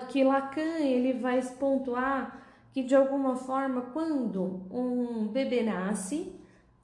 [0.00, 2.42] que Lacan ele vai pontuar
[2.72, 6.32] que de alguma forma quando um bebê nasce,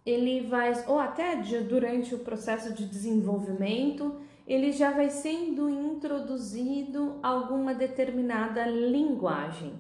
[0.04, 4.16] ele vai ou até durante o processo de desenvolvimento,
[4.46, 9.74] ele já vai sendo introduzido alguma determinada linguagem,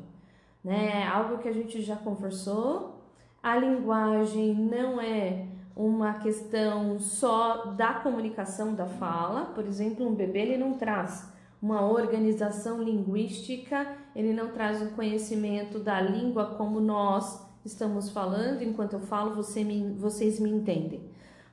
[0.64, 1.06] né?
[1.06, 3.02] Algo que a gente já conversou.
[3.42, 10.40] A linguagem não é uma questão só da comunicação da fala, por exemplo, um bebê
[10.40, 17.46] ele não traz uma organização linguística, ele não traz um conhecimento da língua como nós
[17.64, 21.00] estamos falando, enquanto eu falo, você me, vocês me entendem.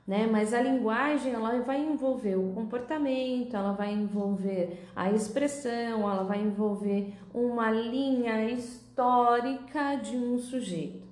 [0.07, 0.27] Né?
[0.31, 6.41] Mas a linguagem ela vai envolver o comportamento, ela vai envolver a expressão, ela vai
[6.41, 11.05] envolver uma linha histórica de um sujeito.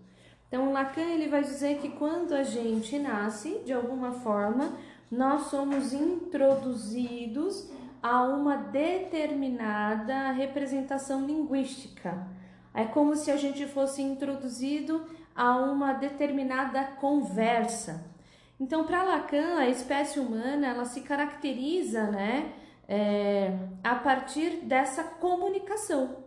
[0.48, 4.74] Então Lacan ele vai dizer que quando a gente nasce, de alguma forma,
[5.10, 7.73] nós somos introduzidos
[8.04, 12.28] a uma determinada representação linguística.
[12.74, 18.04] É como se a gente fosse introduzido a uma determinada conversa.
[18.60, 22.52] Então, para Lacan, a espécie humana ela se caracteriza, né,
[22.90, 26.18] é, a partir dessa comunicação.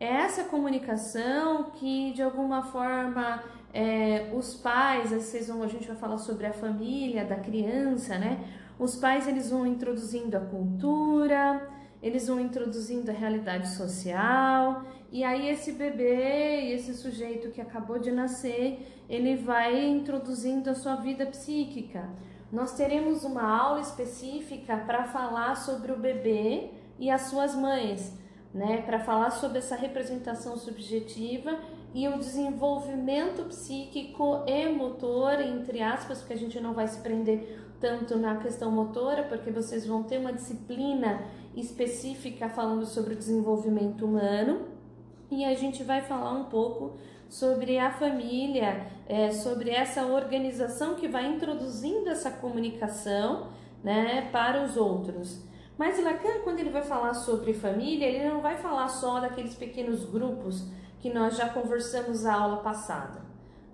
[0.00, 3.42] É essa comunicação que, de alguma forma,
[3.72, 8.61] é, os pais, vocês vão, a gente vai falar sobre a família da criança, né?
[8.78, 11.68] Os pais eles vão introduzindo a cultura,
[12.02, 18.10] eles vão introduzindo a realidade social, e aí esse bebê, esse sujeito que acabou de
[18.10, 22.08] nascer, ele vai introduzindo a sua vida psíquica.
[22.50, 28.12] Nós teremos uma aula específica para falar sobre o bebê e as suas mães,
[28.52, 28.82] né?
[28.82, 31.58] Para falar sobre essa representação subjetiva
[31.94, 37.61] e o desenvolvimento psíquico e motor, entre aspas, porque a gente não vai se prender
[37.82, 41.24] tanto na questão motora, porque vocês vão ter uma disciplina
[41.56, 44.68] específica falando sobre o desenvolvimento humano
[45.28, 46.96] e a gente vai falar um pouco
[47.28, 53.48] sobre a família, é, sobre essa organização que vai introduzindo essa comunicação
[53.82, 55.44] né, para os outros.
[55.76, 60.04] Mas Lacan, quando ele vai falar sobre família, ele não vai falar só daqueles pequenos
[60.04, 60.68] grupos
[61.00, 63.21] que nós já conversamos na aula passada.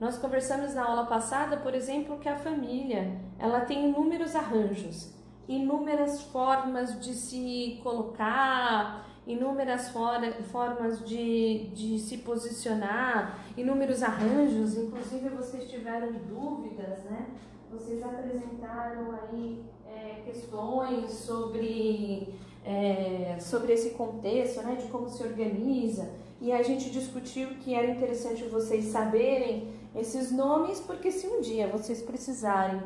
[0.00, 5.12] Nós conversamos na aula passada, por exemplo, que a família ela tem inúmeros arranjos,
[5.48, 10.20] inúmeras formas de se colocar, inúmeras for
[10.50, 17.26] formas de, de se posicionar, inúmeros arranjos, inclusive vocês tiveram dúvidas, né?
[17.70, 22.32] Vocês apresentaram aí é, questões sobre,
[22.64, 24.76] é, sobre esse contexto, né?
[24.76, 26.08] De como se organiza.
[26.40, 31.66] E a gente discutiu que era interessante vocês saberem esses nomes, porque se um dia
[31.68, 32.80] vocês precisarem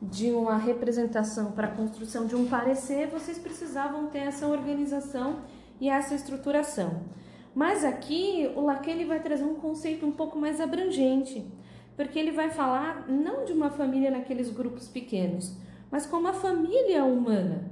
[0.00, 5.40] de uma representação para a construção de um parecer, vocês precisavam ter essa organização
[5.80, 7.02] e essa estruturação.
[7.54, 11.44] Mas aqui o Lacan ele vai trazer um conceito um pouco mais abrangente,
[11.96, 15.56] porque ele vai falar não de uma família naqueles grupos pequenos,
[15.90, 17.70] mas como a família humana,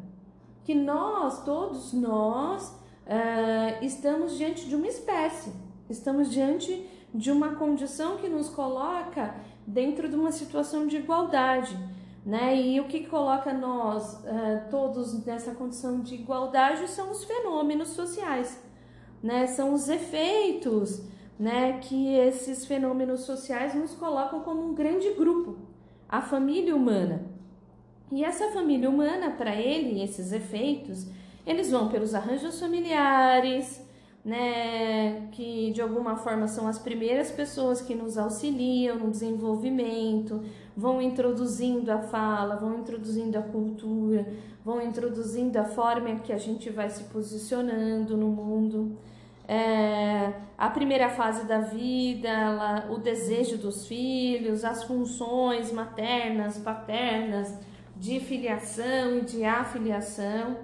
[0.65, 2.71] que nós, todos nós,
[3.07, 5.53] uh, estamos diante de uma espécie,
[5.89, 6.85] estamos diante
[7.17, 9.35] de uma condição que nos coloca
[9.67, 11.77] dentro de uma situação de igualdade.
[12.25, 12.61] Né?
[12.61, 18.61] E o que coloca nós uh, todos nessa condição de igualdade são os fenômenos sociais,
[19.23, 19.47] né?
[19.47, 21.03] São os efeitos,
[21.39, 21.79] né?
[21.79, 25.57] Que esses fenômenos sociais nos colocam como um grande grupo,
[26.09, 27.31] a família humana.
[28.11, 31.07] E essa família humana, para ele, esses efeitos,
[31.47, 33.86] eles vão pelos arranjos familiares,
[34.27, 40.43] né, que de alguma forma são as primeiras pessoas que nos auxiliam no desenvolvimento,
[40.77, 44.27] vão introduzindo a fala, vão introduzindo a cultura,
[44.65, 48.99] vão introduzindo a forma que a gente vai se posicionando no mundo.
[49.47, 57.57] É, a primeira fase da vida, ela, o desejo dos filhos, as funções maternas, paternas,
[57.95, 60.57] de filiação e de afiliação.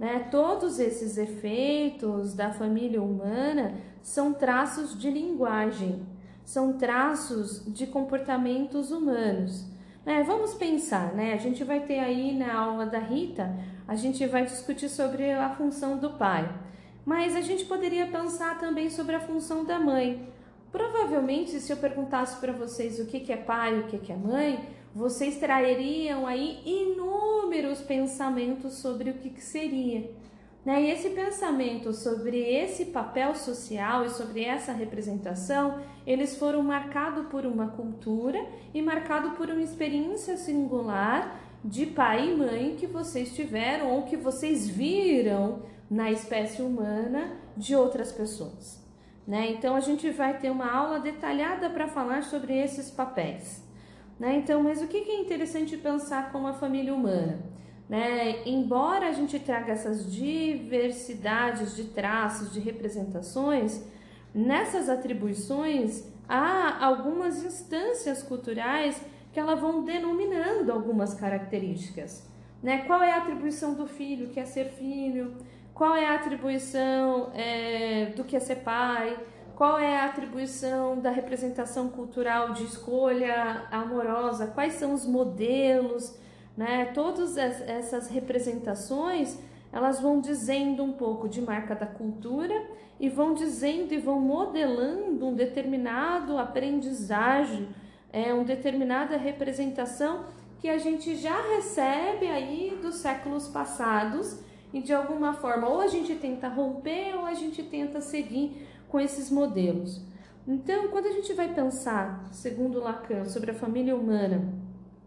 [0.00, 0.28] Né?
[0.30, 6.06] Todos esses efeitos da família humana são traços de linguagem,
[6.42, 9.66] são traços de comportamentos humanos.
[10.06, 10.22] Né?
[10.22, 11.34] Vamos pensar, né?
[11.34, 13.54] A gente vai ter aí na aula da Rita,
[13.86, 16.50] a gente vai discutir sobre a função do pai,
[17.04, 20.26] mas a gente poderia pensar também sobre a função da mãe.
[20.72, 24.66] Provavelmente, se eu perguntasse para vocês o que, é pai e o que é mãe,
[24.94, 30.10] vocês trariam aí inúmeros pensamentos sobre o que, que seria.
[30.64, 30.82] Né?
[30.82, 37.46] E esse pensamento sobre esse papel social e sobre essa representação, eles foram marcados por
[37.46, 38.44] uma cultura
[38.74, 44.16] e marcados por uma experiência singular de pai e mãe que vocês tiveram ou que
[44.16, 48.80] vocês viram na espécie humana de outras pessoas.
[49.26, 49.52] Né?
[49.52, 53.59] Então a gente vai ter uma aula detalhada para falar sobre esses papéis.
[54.20, 54.36] Né?
[54.36, 57.40] Então, mas o que é interessante pensar como a família humana?
[57.88, 58.46] Né?
[58.46, 63.82] Embora a gente traga essas diversidades de traços, de representações,
[64.34, 69.00] nessas atribuições há algumas instâncias culturais
[69.32, 72.28] que elas vão denominando algumas características.
[72.62, 72.84] Né?
[72.86, 75.34] Qual é a atribuição do filho, que é ser filho?
[75.72, 79.18] Qual é a atribuição é, do que é ser pai?
[79.60, 84.46] Qual é a atribuição da representação cultural de escolha amorosa?
[84.46, 86.18] Quais são os modelos?
[86.56, 86.86] Né?
[86.94, 89.38] Todas essas representações
[89.70, 92.54] elas vão dizendo um pouco de marca da cultura
[92.98, 97.68] e vão dizendo e vão modelando um determinado aprendizagem,
[98.10, 100.24] é, uma determinada representação
[100.58, 104.40] que a gente já recebe aí dos séculos passados
[104.72, 109.00] e de alguma forma ou a gente tenta romper ou a gente tenta seguir com
[109.00, 110.02] esses modelos.
[110.46, 114.52] Então, quando a gente vai pensar, segundo Lacan, sobre a família humana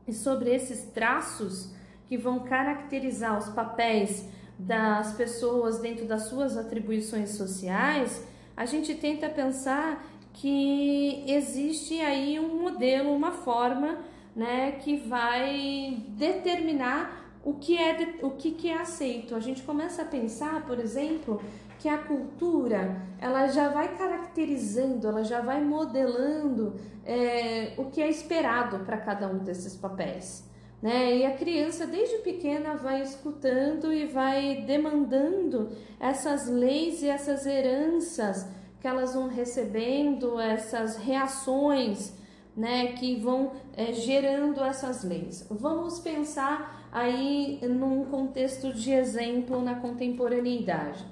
[0.08, 1.74] e sobre esses traços
[2.08, 4.28] que vão caracterizar os papéis
[4.58, 8.26] das pessoas dentro das suas atribuições sociais,
[8.56, 13.98] a gente tenta pensar que existe aí um modelo, uma forma,
[14.36, 19.36] né, que vai determinar o que é o que, que é aceito.
[19.36, 21.42] A gente começa a pensar, por exemplo,
[21.84, 26.76] que a cultura ela já vai caracterizando, ela já vai modelando
[27.06, 30.50] é, o que é esperado para cada um desses papéis.
[30.82, 31.18] Né?
[31.18, 38.48] E a criança, desde pequena, vai escutando e vai demandando essas leis e essas heranças
[38.80, 42.14] que elas vão recebendo, essas reações
[42.56, 45.46] né, que vão é, gerando essas leis.
[45.50, 51.12] Vamos pensar aí num contexto de exemplo na contemporaneidade.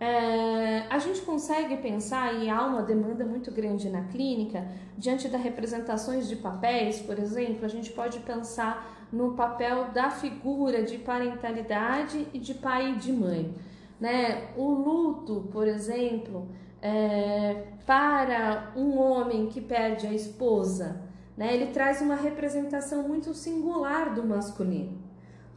[0.00, 4.66] É, a gente consegue pensar, e há uma demanda muito grande na clínica,
[4.96, 10.82] diante das representações de papéis, por exemplo, a gente pode pensar no papel da figura
[10.82, 13.54] de parentalidade e de pai e de mãe.
[14.00, 14.48] Né?
[14.56, 16.48] O luto, por exemplo,
[16.80, 21.02] é, para um homem que perde a esposa,
[21.36, 21.52] né?
[21.52, 25.09] ele traz uma representação muito singular do masculino.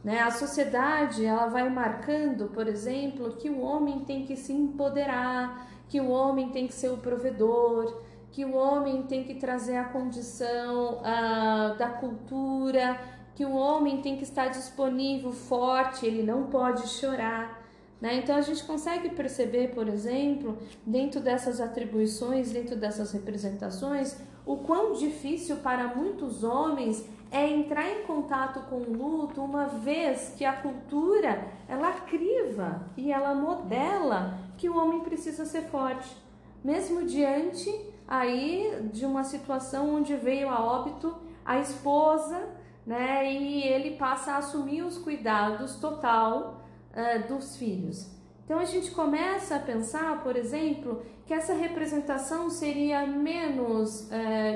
[0.04, 0.20] Né?
[0.20, 5.98] A sociedade ela vai marcando, por exemplo, que o homem tem que se empoderar, que
[5.98, 10.98] o homem tem que ser o provedor, que o homem tem que trazer a condição
[10.98, 13.00] uh, da cultura,
[13.34, 17.62] que o homem tem que estar disponível, forte, ele não pode chorar.
[18.00, 18.16] Né?
[18.16, 24.92] Então a gente consegue perceber, por exemplo, dentro dessas atribuições, dentro dessas representações, o quão
[24.92, 30.52] difícil para muitos homens é entrar em contato com o luto, uma vez que a
[30.52, 36.16] cultura ela criva e ela modela que o homem precisa ser forte,
[36.62, 37.68] mesmo diante
[38.06, 42.54] aí de uma situação onde veio a óbito a esposa
[42.86, 43.32] né?
[43.32, 48.10] E ele passa a assumir os cuidados total uh, dos filhos.
[48.44, 54.06] Então a gente começa a pensar, por exemplo, que essa representação seria menos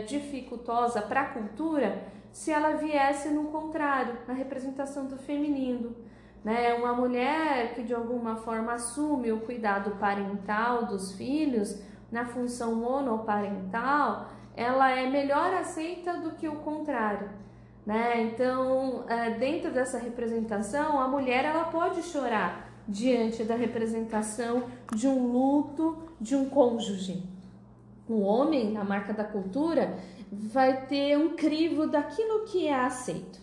[0.06, 5.94] dificultosa para a cultura se ela viesse no contrário, na representação do feminino.
[6.44, 6.75] Né?
[6.75, 11.80] Uma mulher que de alguma forma assume o cuidado parental dos filhos
[12.10, 17.28] na função monoparental, ela é melhor aceita do que o contrário.
[17.85, 18.23] Né?
[18.23, 25.26] Então, é, dentro dessa representação, a mulher ela pode chorar diante da representação de um
[25.30, 27.23] luto de um cônjuge.
[28.08, 29.99] O homem, na marca da cultura,
[30.30, 33.38] vai ter um crivo daquilo que é aceito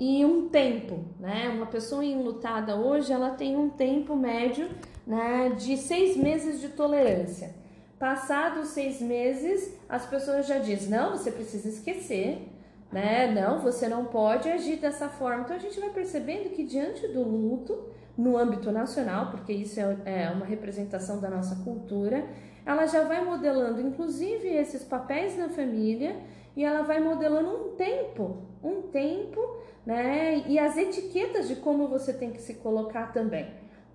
[0.00, 1.50] e um tempo, né?
[1.54, 4.70] Uma pessoa enlutada hoje, ela tem um tempo médio,
[5.06, 7.54] né, de seis meses de tolerância.
[7.98, 12.48] Passados seis meses, as pessoas já dizem: não, você precisa esquecer,
[12.90, 13.30] né?
[13.30, 15.42] Não, você não pode agir dessa forma.
[15.42, 17.78] Então a gente vai percebendo que diante do luto,
[18.16, 22.26] no âmbito nacional, porque isso é, é uma representação da nossa cultura,
[22.64, 26.16] ela já vai modelando, inclusive, esses papéis na família
[26.56, 29.40] e ela vai modelando um tempo, um tempo,
[29.86, 30.42] né?
[30.46, 33.48] E as etiquetas de como você tem que se colocar também,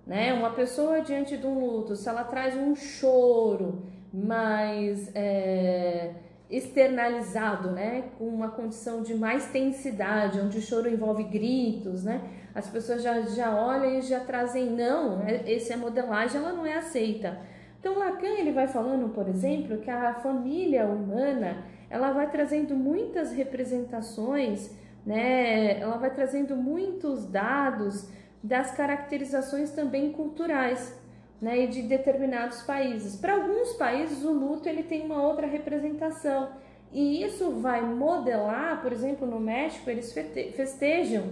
[0.06, 0.32] né?
[0.32, 3.82] Uma pessoa diante de um luto, se ela traz um choro
[4.12, 6.14] mais é,
[6.48, 12.22] externalizado, né, com uma condição de mais tensidade, onde o choro envolve gritos, né,
[12.54, 16.64] as pessoas já, já olham e já trazem não, é, essa é modelagem ela não
[16.64, 17.38] é aceita.
[17.86, 23.30] Então Lacan ele vai falando, por exemplo, que a família humana ela vai trazendo muitas
[23.30, 24.76] representações,
[25.06, 28.10] né, ela vai trazendo muitos dados
[28.42, 31.00] das caracterizações também culturais.
[31.40, 33.14] né, e de determinados países.
[33.14, 36.48] Para alguns países, o luto ele tem uma outra representação.
[36.90, 41.24] E isso vai modelar, por exemplo, no México, eles festejam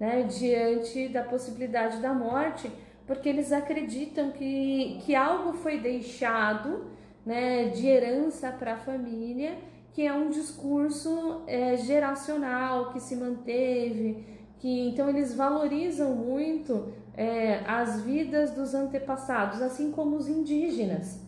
[0.00, 2.72] né, diante da possibilidade da morte,
[3.10, 6.84] porque eles acreditam que, que algo foi deixado
[7.26, 9.58] né, de herança para a família,
[9.92, 14.24] que é um discurso é, geracional que se manteve,
[14.60, 21.20] que então eles valorizam muito é, as vidas dos antepassados, assim como os indígenas,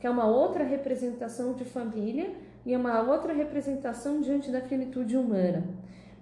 [0.00, 2.32] que é uma outra representação de família
[2.66, 5.62] e uma outra representação diante da finitude humana.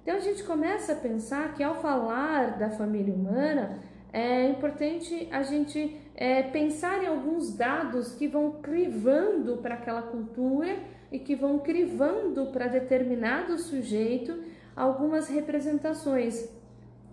[0.02, 3.78] Então a gente começa a pensar que ao falar da família humana
[4.18, 10.74] é importante a gente é, pensar em alguns dados que vão crivando para aquela cultura
[11.12, 14.42] e que vão crivando para determinado sujeito
[14.74, 16.48] algumas representações.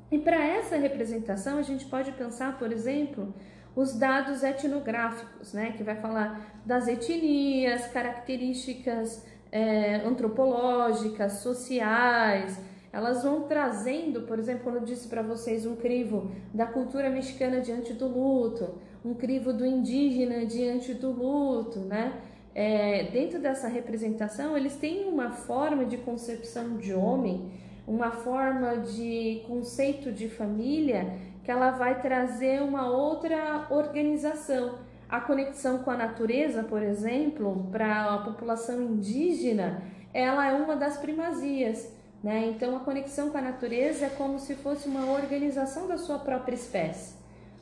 [0.09, 3.33] E para essa representação, a gente pode pensar, por exemplo,
[3.75, 12.57] os dados etnográficos, né, que vai falar das etnias, características é, antropológicas, sociais.
[12.93, 17.59] Elas vão trazendo, por exemplo, quando eu disse para vocês um crivo da cultura mexicana
[17.59, 22.21] diante do luto, um crivo do indígena diante do luto, né?
[22.55, 27.51] É, dentro dessa representação, eles têm uma forma de concepção de homem
[27.87, 34.79] uma forma de conceito de família que ela vai trazer uma outra organização.
[35.09, 39.83] A conexão com a natureza, por exemplo, para a população indígena,
[40.13, 41.91] ela é uma das primazias.
[42.23, 42.47] Né?
[42.47, 46.55] Então, a conexão com a natureza é como se fosse uma organização da sua própria
[46.55, 47.15] espécie.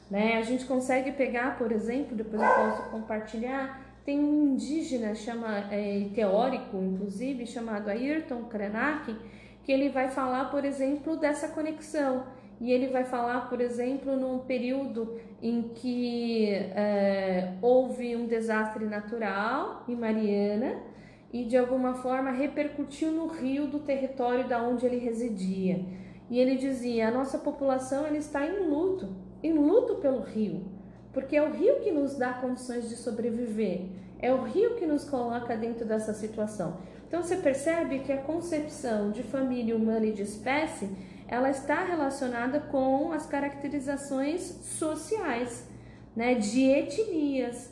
[0.09, 0.37] Né?
[0.37, 6.07] A gente consegue pegar, por exemplo, depois eu posso compartilhar, tem um indígena chama, é,
[6.13, 9.15] teórico, inclusive, chamado Ayrton Krenak,
[9.63, 12.25] que ele vai falar, por exemplo, dessa conexão.
[12.59, 19.83] E ele vai falar, por exemplo, num período em que é, houve um desastre natural
[19.87, 20.90] em Mariana
[21.31, 25.85] e de alguma forma repercutiu no rio do território da onde ele residia.
[26.29, 29.09] E ele dizia: a nossa população ela está em luto,
[29.41, 30.65] em luto pelo rio,
[31.13, 33.87] porque é o rio que nos dá condições de sobreviver,
[34.19, 36.77] é o rio que nos coloca dentro dessa situação.
[37.07, 40.89] Então você percebe que a concepção de família humana e de espécie,
[41.27, 45.67] ela está relacionada com as caracterizações sociais,
[46.15, 47.69] né, de etnias.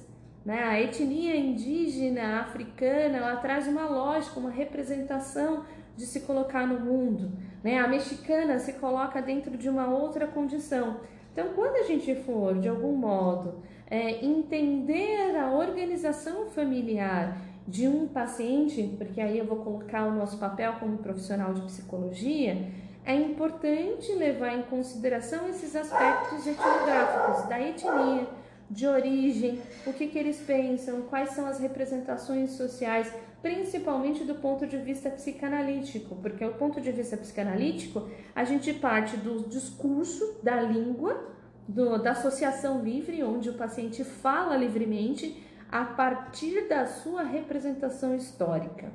[0.50, 0.64] Né?
[0.64, 5.64] A etnia indígena, africana, ela traz uma lógica, uma representação
[5.96, 7.32] de se colocar no mundo.
[7.64, 7.78] Né?
[7.78, 11.02] A mexicana se coloca dentro de uma outra condição.
[11.32, 17.38] Então, quando a gente for, de algum modo, é, entender a organização familiar
[17.68, 22.58] de um paciente, porque aí eu vou colocar o nosso papel como profissional de psicologia,
[23.06, 28.39] é importante levar em consideração esses aspectos etnográficos da etnia,
[28.70, 33.12] de origem, o que, que eles pensam, quais são as representações sociais,
[33.42, 39.18] principalmente do ponto de vista psicanalítico, porque o ponto de vista psicanalítico a gente parte
[39.18, 41.34] do discurso, da língua,
[41.68, 48.92] do, da associação livre, onde o paciente fala livremente a partir da sua representação histórica,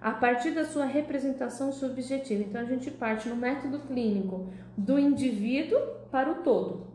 [0.00, 2.42] a partir da sua representação subjetiva.
[2.42, 5.78] Então a gente parte no método clínico do indivíduo
[6.10, 6.93] para o todo.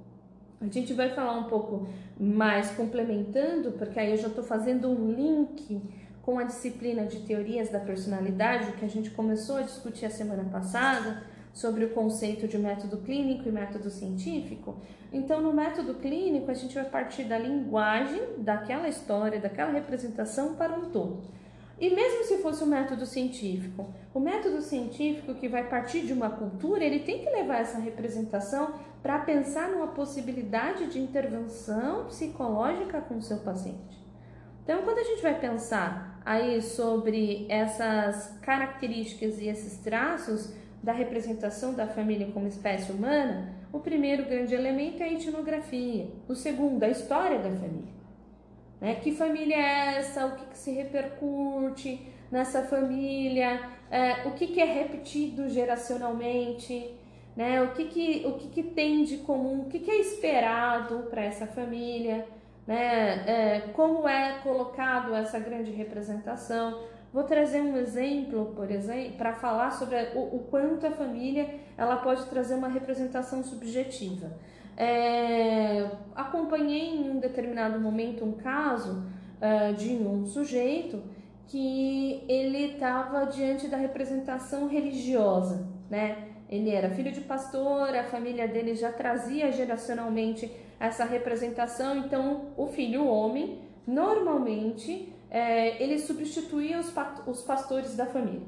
[0.61, 1.87] A gente vai falar um pouco
[2.19, 5.81] mais complementando, porque aí eu já estou fazendo um link
[6.21, 10.43] com a disciplina de teorias da personalidade que a gente começou a discutir a semana
[10.43, 11.23] passada
[11.53, 14.77] sobre o conceito de método clínico e método científico.
[15.11, 20.73] Então, no método clínico, a gente vai partir da linguagem, daquela história, daquela representação para
[20.73, 21.23] um todo.
[21.79, 26.29] E mesmo se fosse um método científico, o método científico que vai partir de uma
[26.29, 33.17] cultura, ele tem que levar essa representação para pensar numa possibilidade de intervenção psicológica com
[33.17, 33.99] o seu paciente.
[34.63, 40.53] Então, quando a gente vai pensar aí sobre essas características e esses traços
[40.83, 46.35] da representação da família como espécie humana, o primeiro grande elemento é a etnografia, o
[46.35, 47.99] segundo, a história da família.
[48.79, 48.95] Né?
[48.95, 50.25] Que família é essa?
[50.25, 53.61] O que, que se repercute nessa família?
[53.91, 56.98] É, o que, que é repetido geracionalmente?
[57.39, 57.62] Né?
[57.62, 59.62] O, que, que, o que, que tem de comum?
[59.62, 62.27] O que, que é esperado para essa família?
[62.67, 63.24] Né?
[63.25, 66.81] É, como é colocado essa grande representação?
[67.13, 71.96] Vou trazer um exemplo, por exemplo, para falar sobre o, o, quanto a família ela
[71.96, 74.34] pode trazer uma representação subjetiva.
[74.75, 79.05] É, acompanhei em um determinado momento um caso
[79.39, 81.01] uh, de um sujeito
[81.48, 86.28] que ele estava diante da representação religiosa, né?
[86.49, 91.97] Ele era filho de pastor, a família dele já trazia geracionalmente essa representação.
[91.97, 96.91] Então, o filho homem, normalmente, é, ele substituía os,
[97.27, 98.47] os pastores da família.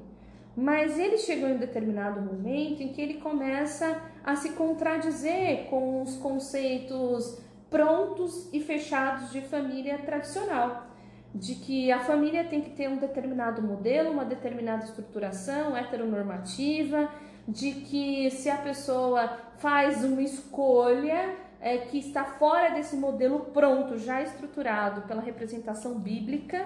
[0.56, 6.02] Mas ele chegou em um determinado momento em que ele começa a se contradizer com
[6.02, 7.40] os conceitos
[7.70, 10.88] prontos e fechados de família tradicional,
[11.34, 17.10] de que a família tem que ter um determinado modelo, uma determinada estruturação heteronormativa,
[17.52, 19.28] de que se a pessoa
[19.58, 26.66] faz uma escolha é, que está fora desse modelo pronto, já estruturado pela representação bíblica,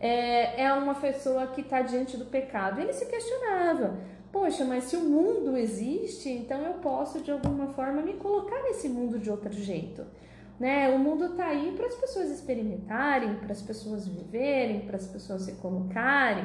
[0.00, 2.80] é, é uma pessoa que está diante do pecado.
[2.80, 3.96] Ele se questionava:
[4.32, 8.88] poxa, mas se o mundo existe, então eu posso de alguma forma me colocar nesse
[8.88, 10.04] mundo de outro jeito.
[10.58, 10.88] Né?
[10.90, 15.42] O mundo está aí para as pessoas experimentarem, para as pessoas viverem, para as pessoas
[15.42, 16.44] se colocarem.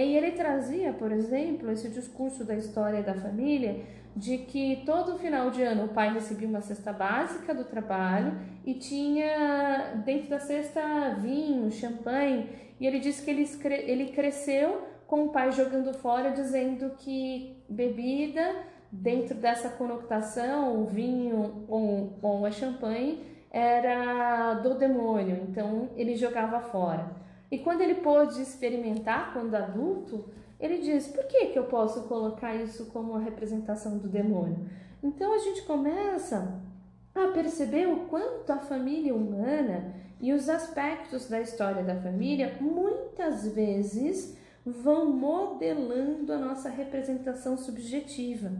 [0.00, 3.84] E ele trazia, por exemplo, esse discurso da história da família
[4.16, 8.74] de que todo final de ano o pai recebia uma cesta básica do trabalho e
[8.74, 12.48] tinha dentro da cesta vinho, champanhe,
[12.78, 13.48] e ele disse que ele,
[13.90, 18.54] ele cresceu com o pai jogando fora, dizendo que bebida,
[18.90, 26.60] dentro dessa conotação, o vinho ou, ou a champanhe, era do demônio, então ele jogava
[26.60, 27.23] fora.
[27.54, 32.52] E quando ele pôde experimentar, quando adulto, ele diz: por que, que eu posso colocar
[32.56, 34.68] isso como uma representação do demônio?
[35.00, 36.60] Então a gente começa
[37.14, 43.46] a perceber o quanto a família humana e os aspectos da história da família muitas
[43.46, 48.50] vezes vão modelando a nossa representação subjetiva.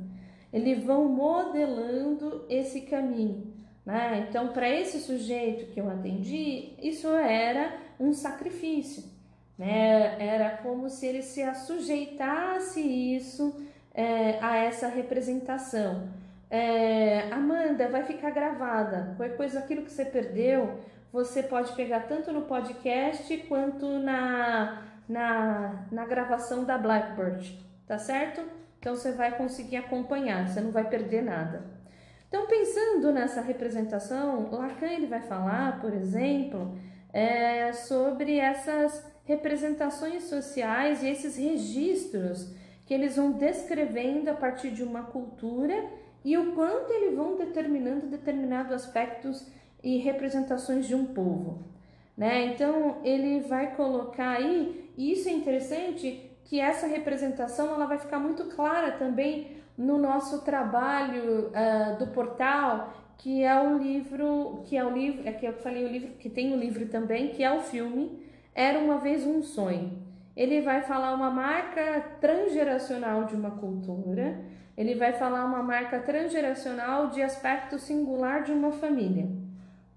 [0.53, 3.53] Eles vão modelando esse caminho.
[3.85, 4.29] Né?
[4.29, 9.05] Então, para esse sujeito que eu atendi, isso era um sacrifício.
[9.59, 10.17] Né?
[10.19, 13.55] Era como se ele se assujeitasse isso
[13.93, 16.09] é, a essa representação.
[16.51, 19.15] É, Amanda, vai ficar gravada.
[19.17, 20.79] Qualquer coisa, aquilo que você perdeu,
[21.13, 28.43] você pode pegar tanto no podcast quanto na, na, na gravação da Blackbird, tá certo?
[28.79, 31.63] Então você vai conseguir acompanhar, você não vai perder nada.
[32.29, 36.77] Então, pensando nessa representação, Lacan ele vai falar, por exemplo,
[37.15, 42.53] é, sobre essas representações sociais e esses registros
[42.85, 45.75] que eles vão descrevendo a partir de uma cultura
[46.25, 49.47] e o quanto eles vão determinando determinados aspectos
[49.83, 51.65] e representações de um povo.
[52.17, 52.47] Né?
[52.47, 58.19] Então ele vai colocar aí, e isso é interessante, que essa representação ela vai ficar
[58.19, 64.85] muito clara também no nosso trabalho uh, do portal, que é o livro, que é
[64.85, 67.53] o livro, é que eu falei o livro, que tem o livro também, que é
[67.53, 68.23] o filme
[68.55, 69.99] Era uma vez um sonho.
[70.37, 74.41] Ele vai falar uma marca transgeracional de uma cultura,
[74.77, 79.29] ele vai falar uma marca transgeracional de aspecto singular de uma família,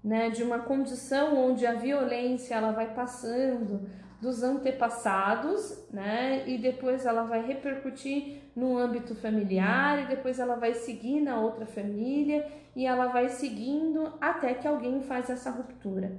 [0.02, 0.30] né?
[0.30, 3.88] De uma condição onde a violência ela vai passando
[4.20, 6.44] dos antepassados, né?
[6.46, 11.66] E depois ela vai repercutir no âmbito familiar e depois ela vai seguir na outra
[11.66, 12.46] família
[12.78, 16.16] e ela vai seguindo até que alguém faz essa ruptura.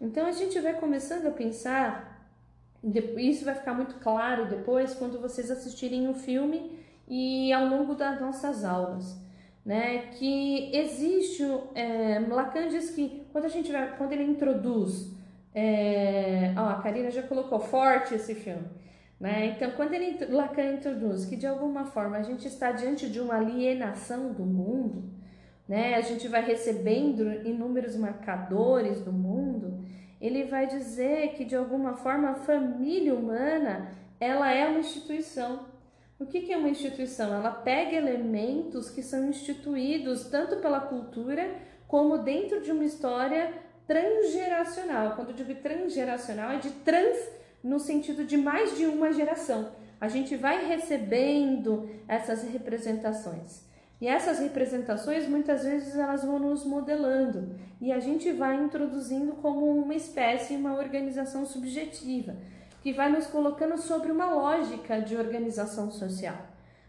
[0.00, 2.26] Então a gente vai começando a pensar,
[3.18, 8.18] isso vai ficar muito claro depois quando vocês assistirem o filme e ao longo das
[8.18, 9.20] nossas aulas.
[9.66, 11.42] Né, que existe,
[11.74, 15.12] é, Lacan diz que quando a gente vai, quando ele introduz
[15.54, 18.66] é, ó, a Karina já colocou forte esse filme.
[19.20, 19.48] Né?
[19.54, 23.34] Então, quando ele, Lacan introduz que de alguma forma a gente está diante de uma
[23.34, 25.17] alienação do mundo,
[25.68, 25.94] né?
[25.94, 29.84] a gente vai recebendo inúmeros marcadores do mundo,
[30.20, 35.66] ele vai dizer que de alguma forma a família humana ela é uma instituição.
[36.18, 37.32] O que, é uma instituição?
[37.32, 41.48] Ela pega elementos que são instituídos tanto pela cultura
[41.86, 43.52] como dentro de uma história
[43.86, 45.14] transgeracional.
[45.14, 47.16] Quando eu digo transgeracional, é de trans
[47.62, 49.70] no sentido de mais de uma geração.
[50.00, 53.67] A gente vai recebendo essas representações.
[54.00, 59.66] E essas representações muitas vezes elas vão nos modelando e a gente vai introduzindo como
[59.66, 62.36] uma espécie, uma organização subjetiva,
[62.80, 66.36] que vai nos colocando sobre uma lógica de organização social.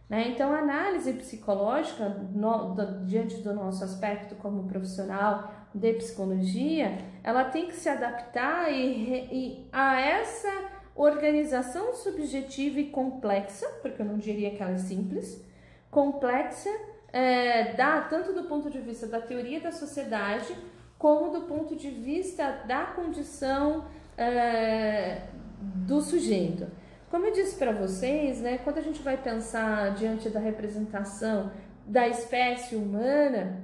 [0.08, 0.30] Né?
[0.30, 7.46] Então, a análise psicológica, no, do, diante do nosso aspecto como profissional de psicologia, ela
[7.46, 10.52] tem que se adaptar e, e a essa
[10.96, 15.44] organização subjetiva e complexa, porque eu não diria que ela é simples,
[15.92, 16.70] complexa,
[17.12, 20.56] é, da, tanto do ponto de vista da teoria da sociedade,
[20.98, 23.86] como do ponto de vista da condição
[24.18, 25.24] é,
[25.60, 26.68] do sujeito.
[27.10, 31.52] Como eu disse para vocês, né, quando a gente vai pensar diante da representação
[31.86, 33.64] da espécie humana,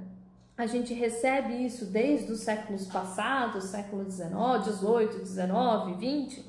[0.56, 4.30] a gente recebe isso desde os séculos passados, século XIX,
[4.64, 6.44] XVIII, XIX, XX,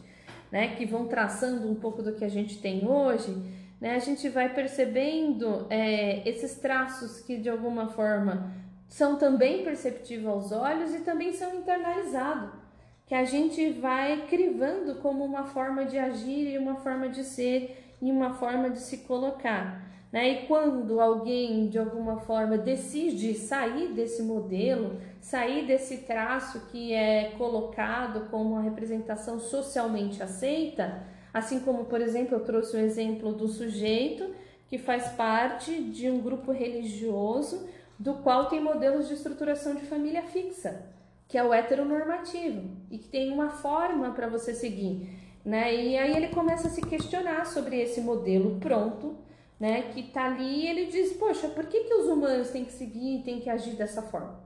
[0.51, 3.35] né, que vão traçando um pouco do que a gente tem hoje,
[3.79, 8.51] né, a gente vai percebendo é, esses traços que de alguma forma
[8.87, 12.49] são também perceptíveis aos olhos e também são internalizados,
[13.05, 17.95] que a gente vai crivando como uma forma de agir e uma forma de ser
[18.01, 19.85] e uma forma de se colocar.
[20.11, 20.29] Né?
[20.29, 27.33] E quando alguém de alguma forma decide sair desse modelo, sair desse traço que é
[27.37, 31.03] colocado como uma representação socialmente aceita,
[31.37, 34.33] assim como, por exemplo, eu trouxe o exemplo do sujeito
[34.67, 40.23] que faz parte de um grupo religioso do qual tem modelos de estruturação de família
[40.23, 40.85] fixa,
[41.27, 45.09] que é o heteronormativo e que tem uma forma para você seguir.
[45.43, 45.73] Né?
[45.73, 49.15] E aí ele começa a se questionar sobre esse modelo pronto
[49.59, 53.23] né, que tá ali, ele diz, poxa, por que, que os humanos têm que seguir,
[53.23, 54.39] têm que agir dessa forma?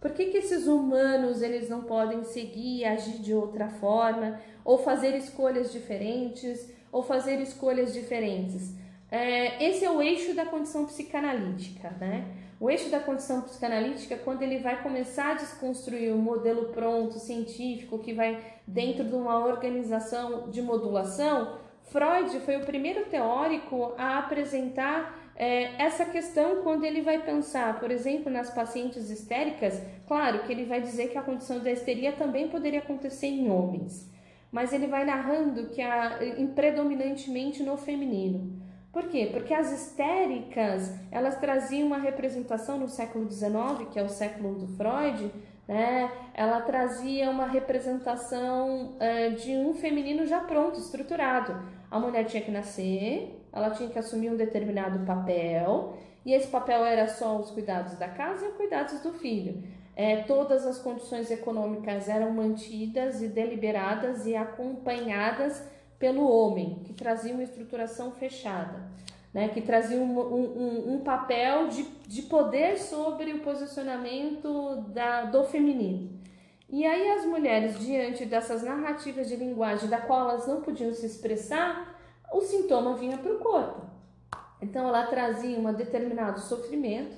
[0.00, 4.78] Por que, que esses humanos eles não podem seguir e agir de outra forma, ou
[4.78, 8.74] fazer escolhas diferentes, ou fazer escolhas diferentes?
[9.08, 12.26] É, esse é o eixo da condição psicanalítica, né?
[12.58, 17.18] O eixo da condição psicanalítica, quando ele vai começar a desconstruir o um modelo pronto,
[17.18, 24.18] científico, que vai dentro de uma organização de modulação, Freud foi o primeiro teórico a
[24.18, 29.80] apresentar é, essa questão quando ele vai pensar, por exemplo, nas pacientes histéricas.
[30.08, 34.10] Claro que ele vai dizer que a condição da histeria também poderia acontecer em homens,
[34.50, 38.64] mas ele vai narrando que a, em, predominantemente no feminino.
[38.92, 39.28] Por quê?
[39.30, 44.68] Porque as histéricas elas traziam uma representação no século XIX, que é o século do
[44.68, 45.30] Freud,
[45.68, 46.10] né?
[46.32, 51.60] Ela trazia uma representação uh, de um feminino já pronto, estruturado.
[51.90, 56.84] A mulher tinha que nascer, ela tinha que assumir um determinado papel, e esse papel
[56.84, 59.62] era só os cuidados da casa e os cuidados do filho.
[59.96, 65.66] É, todas as condições econômicas eram mantidas e deliberadas e acompanhadas
[65.98, 68.94] pelo homem, que trazia uma estruturação fechada
[69.36, 75.44] né, que trazia um, um, um, papel de, de poder sobre o posicionamento da, do
[75.44, 76.10] feminino.
[76.70, 81.04] E aí as mulheres, diante dessas narrativas de linguagem da qual elas não podiam se
[81.04, 82.00] expressar,
[82.32, 83.82] o sintoma vinha para o corpo.
[84.62, 87.14] Então ela trazia um determinado sofrimento,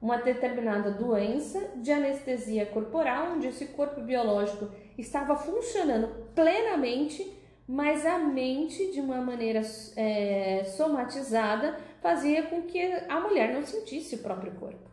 [0.00, 7.36] uma determinada doença de anestesia corporal, onde esse corpo biológico estava funcionando plenamente
[7.68, 9.60] mas a mente, de uma maneira
[9.96, 14.88] é, somatizada, fazia com que a mulher não sentisse o próprio corpo.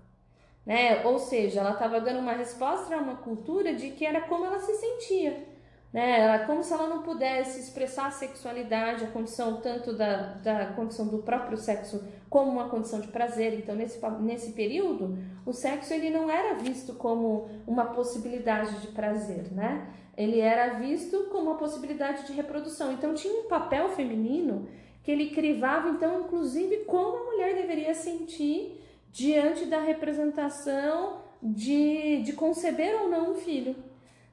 [0.65, 1.05] Né?
[1.05, 4.59] Ou seja, ela estava dando uma resposta a uma cultura de que era como ela
[4.59, 5.52] se sentia.
[5.93, 6.21] Né?
[6.21, 11.07] Era como se ela não pudesse expressar a sexualidade, a condição tanto da, da condição
[11.07, 13.53] do próprio sexo como uma condição de prazer.
[13.53, 19.53] Então, nesse, nesse período, o sexo ele não era visto como uma possibilidade de prazer,
[19.53, 19.87] né?
[20.15, 22.91] ele era visto como uma possibilidade de reprodução.
[22.93, 24.67] Então tinha um papel feminino
[25.03, 32.33] que ele crivava, então, inclusive, como a mulher deveria sentir diante da representação de, de
[32.33, 33.75] conceber ou não um filho.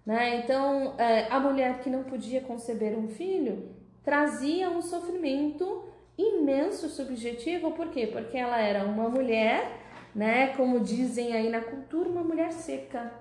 [0.05, 0.37] Né?
[0.37, 3.69] Então, é, a mulher que não podia conceber um filho
[4.03, 5.85] trazia um sofrimento
[6.17, 8.07] imenso subjetivo, por quê?
[8.07, 9.71] Porque ela era uma mulher,
[10.15, 13.13] né, como dizem aí na cultura, uma mulher seca,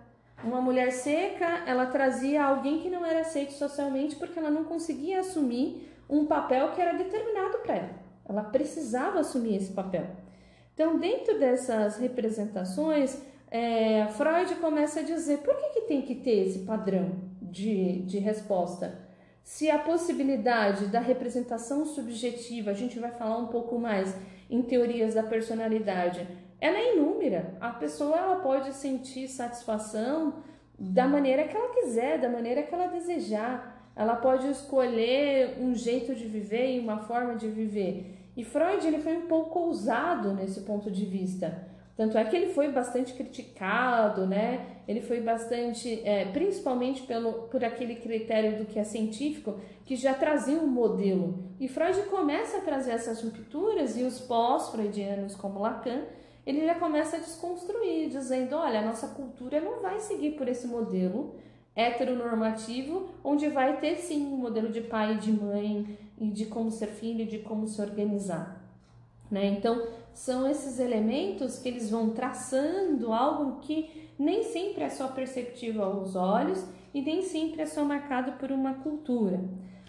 [0.44, 5.20] uma mulher seca, ela trazia alguém que não era aceito socialmente porque ela não conseguia
[5.20, 7.90] assumir um papel que era determinado para ela.
[8.28, 10.08] Ela precisava assumir esse papel.
[10.74, 16.48] Então, dentro dessas representações, é, Freud começa a dizer por que, que tem que ter
[16.48, 19.08] esse padrão de, de resposta?
[19.44, 24.16] Se a possibilidade da representação subjetiva, a gente vai falar um pouco mais
[24.50, 26.28] em teorias da personalidade,
[26.62, 27.56] ela é inúmera.
[27.60, 30.36] A pessoa ela pode sentir satisfação
[30.78, 33.92] da maneira que ela quiser, da maneira que ela desejar.
[33.96, 38.16] Ela pode escolher um jeito de viver e uma forma de viver.
[38.38, 41.68] E Freud ele foi um pouco ousado nesse ponto de vista.
[42.00, 44.78] Tanto é que ele foi bastante criticado, né?
[44.88, 50.14] Ele foi bastante, é, principalmente pelo, por aquele critério do que é científico, que já
[50.14, 51.44] trazia um modelo.
[51.60, 56.04] E Freud começa a trazer essas rupturas e os pós-freudianos, como Lacan,
[56.46, 60.68] ele já começa a desconstruir, dizendo: olha, a nossa cultura não vai seguir por esse
[60.68, 61.36] modelo
[61.76, 66.72] heteronormativo, onde vai ter sim um modelo de pai e de mãe, e de como
[66.72, 68.58] ser filho, de como se organizar.
[69.30, 69.48] Né?
[69.48, 75.84] Então, são esses elementos que eles vão traçando algo que nem sempre é só perceptível
[75.84, 79.40] aos olhos e nem sempre é só marcado por uma cultura.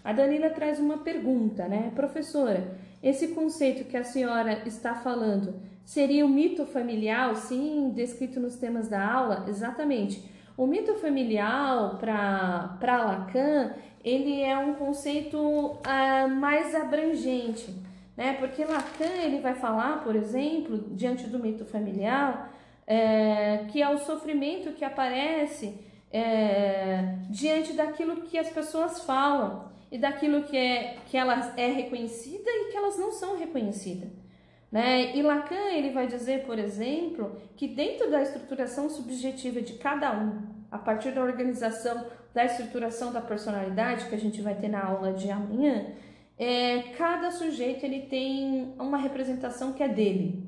[0.03, 1.91] A Danila traz uma pergunta, né?
[1.95, 5.53] Professora, esse conceito que a senhora está falando
[5.85, 9.45] Seria o mito familiar, sim, descrito nos temas da aula?
[9.47, 10.23] Exatamente.
[10.55, 17.75] O mito familiar, para Lacan, ele é um conceito uh, mais abrangente,
[18.15, 18.33] né?
[18.33, 22.53] Porque Lacan ele vai falar, por exemplo, diante do mito familiar,
[22.85, 25.79] é, que é o sofrimento que aparece
[26.11, 32.49] é, diante daquilo que as pessoas falam e daquilo que é que elas é reconhecida
[32.49, 34.09] e que elas não são reconhecidas.
[34.71, 35.15] Né?
[35.15, 40.47] E Lacan ele vai dizer, por exemplo, que dentro da estruturação subjetiva de cada um,
[40.71, 45.11] a partir da organização da estruturação da personalidade que a gente vai ter na aula
[45.11, 45.87] de amanhã,
[46.41, 50.43] é, cada sujeito ele tem uma representação que é dele,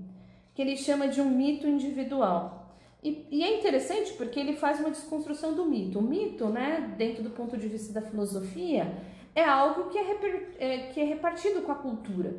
[0.55, 2.75] que ele chama de um mito individual.
[3.03, 5.99] E, e, é interessante porque ele faz uma desconstrução do mito.
[5.99, 8.91] O mito, né, dentro do ponto de vista da filosofia,
[9.35, 12.37] é algo que é, reper, é, que é repartido com a cultura.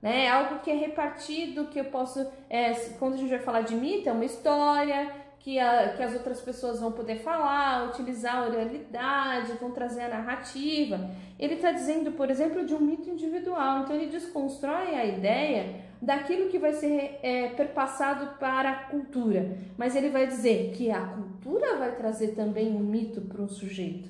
[0.00, 0.24] Né?
[0.24, 2.26] É algo que é repartido, que eu posso.
[2.48, 5.12] É, quando a gente vai falar de mito, é uma história
[5.44, 10.08] que, a, que as outras pessoas vão poder falar, utilizar a oralidade, vão trazer a
[10.08, 11.10] narrativa.
[11.38, 13.80] Ele está dizendo, por exemplo, de um mito individual.
[13.80, 19.58] Então, ele desconstrói a ideia daquilo que vai ser é, perpassado para a cultura.
[19.76, 24.08] Mas ele vai dizer que a cultura vai trazer também um mito para um sujeito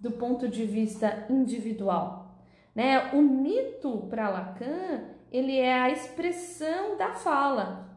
[0.00, 2.34] do ponto de vista individual.
[2.74, 3.12] Né?
[3.12, 7.88] O mito para Lacan ele é a expressão da fala,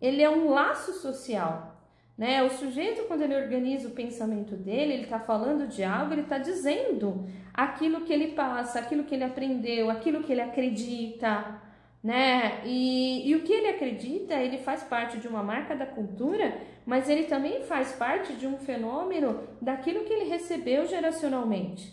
[0.00, 1.73] ele é um laço social.
[2.16, 2.42] Né?
[2.42, 6.38] O sujeito, quando ele organiza o pensamento dele, ele está falando de algo, ele está
[6.38, 11.60] dizendo aquilo que ele passa, aquilo que ele aprendeu, aquilo que ele acredita,
[12.02, 12.60] né?
[12.64, 17.08] E, e o que ele acredita, ele faz parte de uma marca da cultura, mas
[17.08, 21.92] ele também faz parte de um fenômeno daquilo que ele recebeu geracionalmente.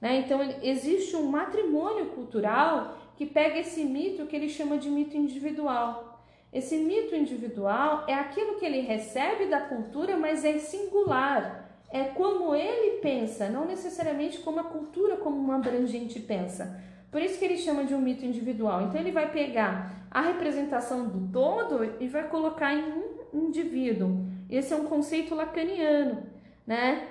[0.00, 0.20] Né?
[0.20, 6.19] Então, existe um matrimônio cultural que pega esse mito que ele chama de mito individual.
[6.52, 11.68] Esse mito individual é aquilo que ele recebe da cultura, mas é singular.
[11.90, 16.80] É como ele pensa, não necessariamente como a cultura, como uma abrangente pensa.
[17.10, 18.82] Por isso que ele chama de um mito individual.
[18.82, 22.84] Então ele vai pegar a representação do todo e vai colocar em
[23.32, 24.26] um indivíduo.
[24.48, 26.24] Esse é um conceito lacaniano,
[26.66, 27.08] né?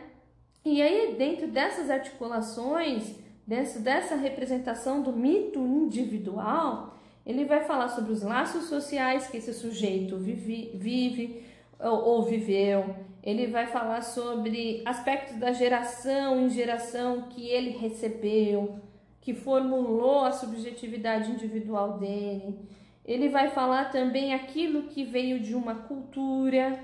[0.65, 3.15] E aí, dentro dessas articulações,
[3.47, 6.98] dessa, dessa representação do mito individual,
[7.29, 11.43] ele vai falar sobre os laços sociais que esse sujeito vive, vive
[11.79, 12.95] ou, viveu.
[13.21, 18.79] Ele vai falar sobre aspectos da geração em geração que ele recebeu,
[19.21, 22.57] que formulou a subjetividade individual dele.
[23.05, 26.79] Ele vai falar também aquilo que veio de uma cultura,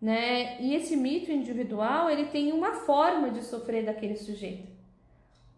[0.00, 0.62] né?
[0.62, 4.70] E esse mito individual, ele tem uma forma de sofrer daquele sujeito.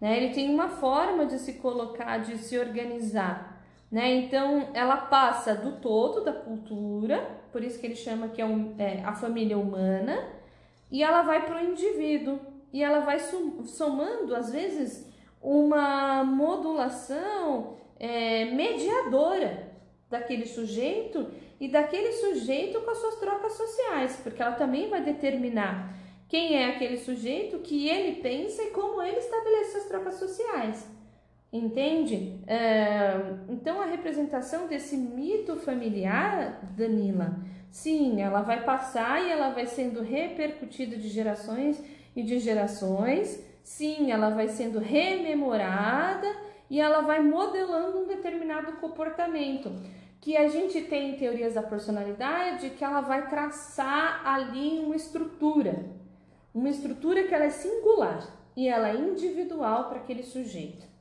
[0.01, 0.16] Né?
[0.16, 3.52] Ele tem uma forma de se colocar, de se organizar,
[3.92, 4.11] né?
[4.14, 7.20] Então, ela passa do todo da cultura,
[7.52, 10.31] por isso que ele chama que é, um, é a família humana,
[10.90, 12.40] e ela vai para o indivíduo,
[12.72, 15.07] e ela vai somando, às vezes,
[15.42, 19.70] uma modulação é, mediadora
[20.09, 25.94] daquele sujeito e daquele sujeito com as suas trocas sociais, porque ela também vai determinar
[26.28, 31.02] quem é aquele sujeito, que ele pensa e como ele estabelece as trocas sociais.
[31.53, 32.41] Entende?
[32.47, 37.37] É, então a representação desse mito familiar, Danila,
[37.71, 41.83] sim, ela vai passar e ela vai sendo repercutida de gerações
[42.17, 46.27] e de gerações Sim, ela vai sendo rememorada
[46.69, 49.71] e ela vai modelando um determinado comportamento
[50.21, 55.91] que a gente tem em teorias da personalidade que ela vai traçar ali uma estrutura,
[56.55, 60.91] uma estrutura que ela é singular e ela é individual para aquele sujeito.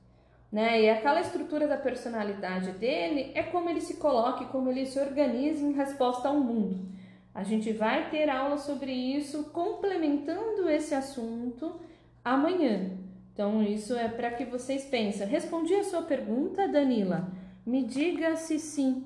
[0.51, 0.81] Né?
[0.81, 5.65] E aquela estrutura da personalidade dele é como ele se coloca, como ele se organiza
[5.65, 6.89] em resposta ao mundo.
[7.33, 11.79] A gente vai ter aula sobre isso, complementando esse assunto
[12.23, 12.91] amanhã.
[13.33, 15.25] Então, isso é para que vocês pensem.
[15.25, 17.31] Respondi a sua pergunta, Danila?
[17.65, 19.05] Me diga se sim.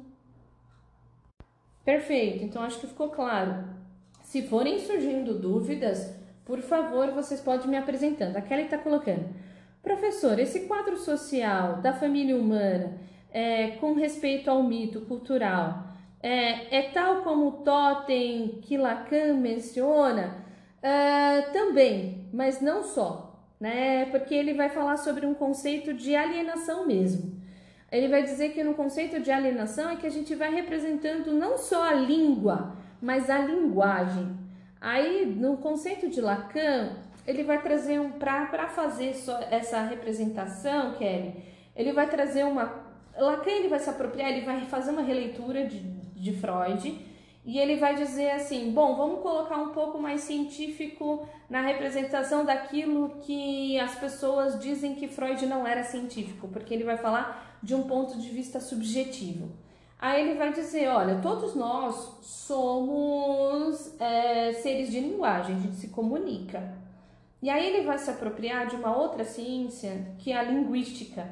[1.84, 3.64] Perfeito, então acho que ficou claro.
[4.24, 8.36] Se forem surgindo dúvidas, por favor, vocês podem me apresentando.
[8.38, 9.30] A Kelly está colocando.
[9.86, 12.98] Professor, esse quadro social da família humana
[13.32, 15.84] é, com respeito ao mito cultural
[16.24, 20.44] é, é tal como o totem que Lacan menciona?
[20.78, 24.06] Uh, também, mas não só, né?
[24.08, 27.40] Porque ele vai falar sobre um conceito de alienação mesmo.
[27.92, 31.60] Ele vai dizer que no conceito de alienação é que a gente vai representando não
[31.60, 34.36] só a língua, mas a linguagem.
[34.82, 39.16] Aí, no conceito de Lacan, ele vai trazer um para fazer
[39.52, 41.36] essa representação, Kelly,
[41.76, 42.86] ele vai trazer uma
[43.18, 46.98] Lacan ele vai se apropriar, ele vai fazer uma releitura de de Freud.
[47.46, 53.18] E ele vai dizer assim: bom, vamos colocar um pouco mais científico na representação daquilo
[53.22, 57.84] que as pessoas dizem que Freud não era científico, porque ele vai falar de um
[57.84, 59.50] ponto de vista subjetivo.
[60.00, 65.90] Aí ele vai dizer: olha, todos nós somos é, seres de linguagem, a gente se
[65.90, 66.85] comunica.
[67.46, 71.30] E aí ele vai se apropriar de uma outra ciência que é a linguística.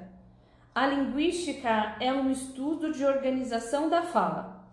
[0.76, 4.64] A linguística é um estudo de organização da fala.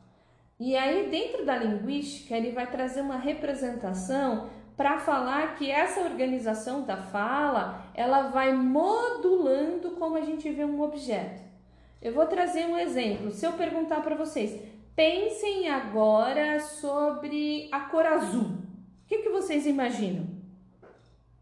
[0.59, 6.83] E aí, dentro da linguística, ele vai trazer uma representação para falar que essa organização
[6.83, 11.43] da fala ela vai modulando como a gente vê um objeto.
[12.03, 13.31] Eu vou trazer um exemplo.
[13.31, 14.61] Se eu perguntar para vocês,
[14.95, 18.43] pensem agora sobre a cor azul.
[18.45, 20.40] O que, que vocês imaginam?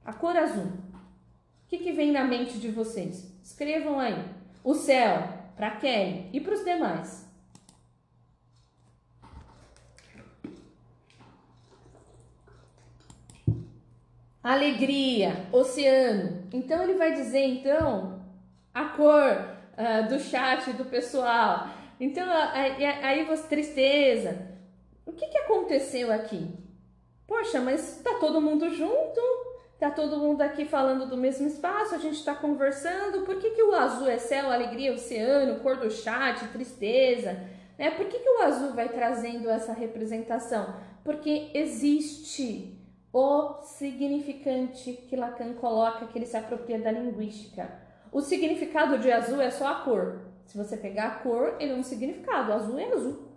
[0.08, 0.64] A cor azul.
[0.64, 3.30] O que, que vem na mente de vocês?
[3.44, 4.24] Escrevam aí.
[4.64, 5.22] O céu,
[5.54, 7.28] para Kelly e para os demais.
[14.42, 16.42] Alegria, oceano.
[16.54, 18.24] Então ele vai dizer então
[18.72, 19.30] a cor
[19.76, 21.68] uh, do chat do pessoal.
[22.00, 24.56] Então aí, você tristeza.
[25.04, 26.48] O que, que aconteceu aqui?
[27.26, 29.47] Poxa, mas tá todo mundo junto?
[29.78, 33.24] Tá todo mundo aqui falando do mesmo espaço, a gente está conversando.
[33.24, 37.38] Por que, que o azul é céu, alegria, oceano, cor do chat, tristeza?
[37.78, 37.92] Né?
[37.92, 40.74] Por que, que o azul vai trazendo essa representação?
[41.04, 42.76] Porque existe
[43.12, 47.70] o significante que Lacan coloca, que ele se apropria da linguística.
[48.10, 50.22] O significado de azul é só a cor.
[50.44, 52.50] Se você pegar a cor, ele é um significado.
[52.50, 53.28] O azul é azul.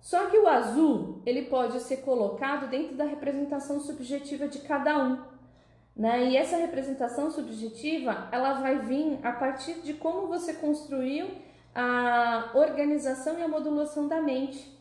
[0.00, 5.37] Só que o azul, ele pode ser colocado dentro da representação subjetiva de cada um.
[5.98, 6.28] Né?
[6.30, 11.28] E essa representação subjetiva, ela vai vir a partir de como você construiu
[11.74, 14.72] a organização e a modulação da mente,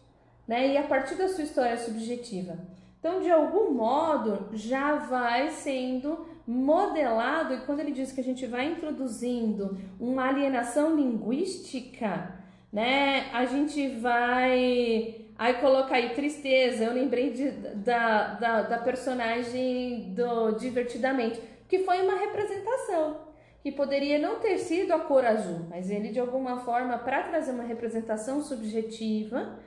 [0.47, 0.67] né?
[0.73, 2.57] E a partir da sua história subjetiva.
[2.99, 8.45] Então, de algum modo, já vai sendo modelado, e quando ele diz que a gente
[8.45, 12.31] vai introduzindo uma alienação linguística,
[12.71, 13.29] né?
[13.33, 20.53] A gente vai Aí coloca aí tristeza, eu lembrei de, da, da, da personagem do
[20.53, 23.17] Divertidamente, que foi uma representação,
[23.61, 27.51] que poderia não ter sido a cor azul, mas ele de alguma forma, para trazer
[27.51, 29.59] uma representação subjetiva,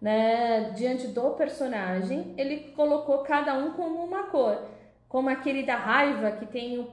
[0.00, 4.62] né, diante do personagem, ele colocou cada um como uma cor,
[5.08, 6.88] como aquele da raiva que tem uh,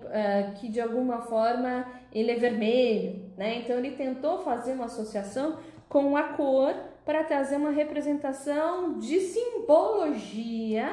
[0.56, 3.60] que de alguma forma ele é vermelho, né?
[3.60, 6.74] Então ele tentou fazer uma associação com a cor
[7.06, 10.90] para trazer uma representação de simbologia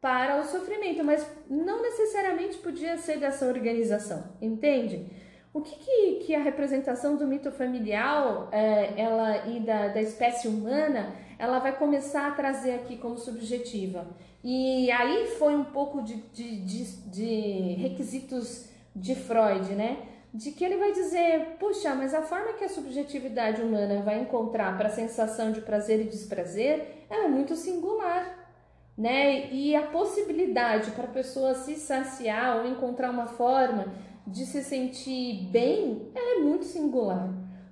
[0.00, 5.06] para o sofrimento, mas não necessariamente podia ser dessa organização, entende?
[5.54, 10.48] O que, que, que a representação do mito familiar é, ela, e da, da espécie
[10.48, 14.06] humana ela vai começar a trazer aqui como subjetiva?
[14.42, 19.98] E aí foi um pouco de, de, de, de requisitos de Freud, né?
[20.32, 24.78] De que ele vai dizer, puxa, mas a forma que a subjetividade humana vai encontrar
[24.78, 28.48] para a sensação de prazer e desprazer é muito singular,
[28.96, 29.50] né?
[29.50, 33.92] E a possibilidade para a pessoa se saciar ou encontrar uma forma
[34.26, 37.28] de se sentir bem, ela é muito singular.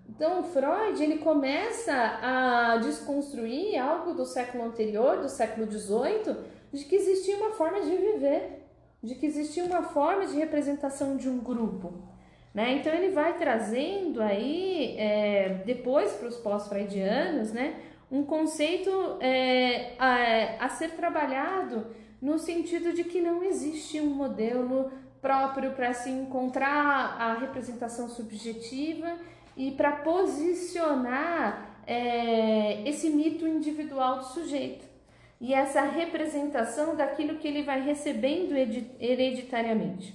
[0.06, 6.36] Então, Freud ele começa a desconstruir algo do século anterior, do século XVIII,
[6.70, 8.66] de que existia uma forma de viver,
[9.02, 12.02] de que existia uma forma de representação de um grupo.
[12.52, 12.72] Né?
[12.72, 17.76] Então ele vai trazendo aí, é, depois para os pós-freudianos, né,
[18.10, 21.86] um conceito é, a, a ser trabalhado
[22.20, 24.90] no sentido de que não existe um modelo
[25.22, 29.16] próprio para se encontrar a representação subjetiva
[29.56, 34.84] e para posicionar é, esse mito individual do sujeito
[35.40, 38.54] e essa representação daquilo que ele vai recebendo
[39.00, 40.14] hereditariamente.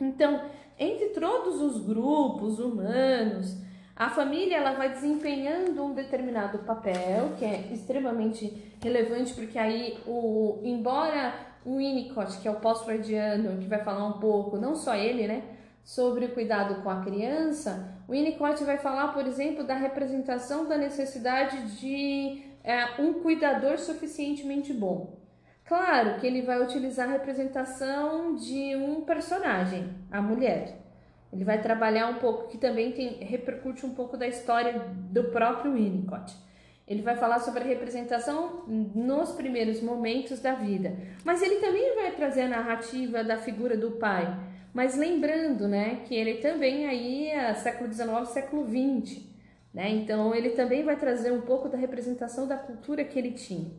[0.00, 0.42] Então,
[0.80, 3.56] entre todos os grupos humanos,
[3.94, 10.58] a família ela vai desempenhando um determinado papel que é extremamente relevante porque aí o
[10.64, 11.34] embora
[11.66, 15.42] o Winnicott, que é o pós-freudiano, que vai falar um pouco, não só ele, né,
[15.84, 20.78] sobre o cuidado com a criança, o Winnicott vai falar, por exemplo, da representação da
[20.78, 25.18] necessidade de é, um cuidador suficientemente bom.
[25.64, 30.79] Claro que ele vai utilizar a representação de um personagem, a mulher.
[31.32, 35.74] Ele vai trabalhar um pouco, que também tem, repercute um pouco da história do próprio
[35.74, 36.34] Winnicott.
[36.86, 40.96] Ele vai falar sobre a representação nos primeiros momentos da vida.
[41.24, 44.36] Mas ele também vai trazer a narrativa da figura do pai.
[44.74, 49.22] Mas lembrando, né, que ele também aí é século XIX, século XX.
[49.72, 49.88] Né?
[49.90, 53.70] Então, ele também vai trazer um pouco da representação da cultura que ele tinha.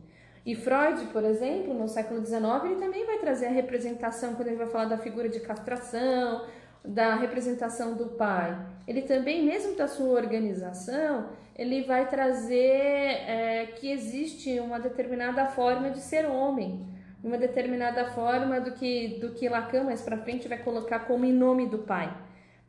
[0.44, 4.56] E Freud, por exemplo, no século XIX, ele também vai trazer a representação, quando ele
[4.56, 6.46] vai falar da figura de castração,
[6.84, 8.58] da representação do pai.
[8.86, 15.90] Ele também, mesmo da sua organização, ele vai trazer é, que existe uma determinada forma
[15.90, 16.84] de ser homem,
[17.22, 21.32] uma determinada forma do que, do que Lacan mais para frente vai colocar como em
[21.32, 22.12] nome do pai.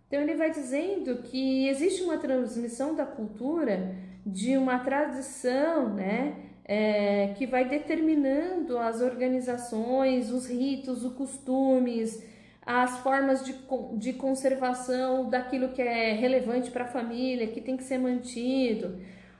[0.08, 6.36] Então ele vai dizendo que existe uma transmissão da cultura de uma tradição, né,
[6.66, 12.24] é, que vai determinando as organizações, os ritos, os costumes,
[12.66, 13.56] as formas de,
[13.98, 19.00] de conservação daquilo que é relevante para a família, que tem que ser mantido.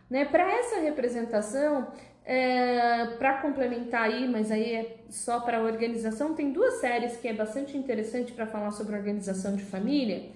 [0.10, 0.26] Né?
[0.26, 1.88] Para essa representação,
[2.26, 7.34] é, para complementar aí, mas aí é só para organização, tem duas séries que é
[7.34, 10.30] bastante interessante para falar sobre organização de família,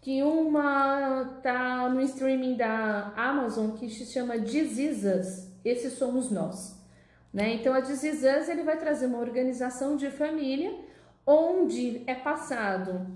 [0.00, 6.76] que uma tá no streaming da Amazon que se chama Dizizas, Esses Somos Nós.
[7.32, 7.54] Né?
[7.54, 10.74] Então a Dizizas ele vai trazer uma organização de família
[11.26, 13.06] onde é passado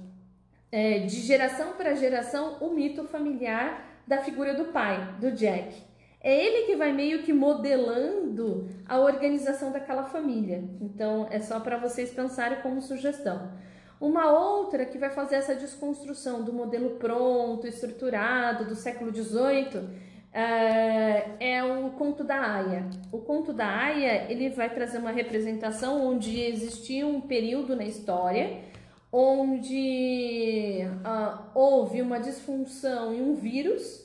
[0.70, 5.82] é, de geração para geração o mito familiar da figura do pai, do Jack.
[6.20, 10.64] É ele que vai meio que modelando a organização daquela família.
[10.80, 13.52] Então, é só para vocês pensarem como sugestão.
[14.00, 19.88] Uma outra que vai fazer essa desconstrução do modelo pronto, estruturado do século XVIII
[20.38, 22.84] é, é o conto da Aya.
[23.10, 28.60] O conto da Aya ele vai trazer uma representação onde existia um período na história
[29.10, 34.04] onde uh, houve uma disfunção e um vírus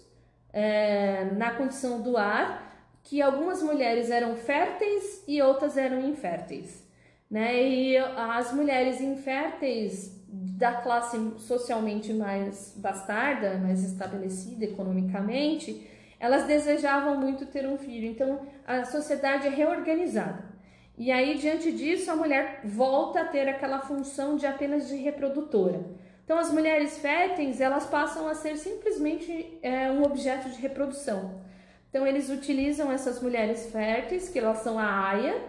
[0.54, 2.72] é, na condição do ar,
[3.04, 6.88] que algumas mulheres eram férteis e outras eram inférteis.
[7.30, 7.62] Né?
[7.62, 15.91] E as mulheres inférteis da classe socialmente mais bastarda, mais estabelecida economicamente,
[16.22, 18.08] elas desejavam muito ter um filho.
[18.08, 20.52] Então a sociedade é reorganizada.
[20.98, 25.84] E aí, diante disso, a mulher volta a ter aquela função de apenas de reprodutora.
[26.24, 31.42] Então, as mulheres férteis, elas passam a ser simplesmente é, um objeto de reprodução.
[31.90, 35.42] Então, eles utilizam essas mulheres férteis, que elas são a aia,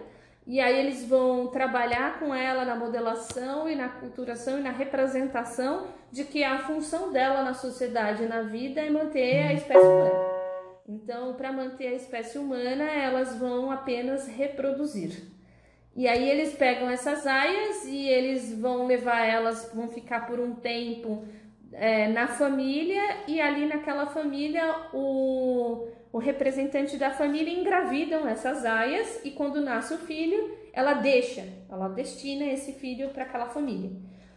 [0.47, 5.85] e aí eles vão trabalhar com ela na modelação e na culturação e na representação
[6.11, 10.32] de que a função dela na sociedade e na vida é manter a espécie humana.
[10.87, 15.33] Então, para manter a espécie humana, elas vão apenas reproduzir.
[15.95, 20.55] E aí eles pegam essas aias e eles vão levar elas, vão ficar por um
[20.55, 21.23] tempo
[21.71, 29.21] é, na família e ali naquela família o, o representante da família engravidam essas aias
[29.23, 33.91] e quando nasce o filho ela deixa, ela destina esse filho para aquela família.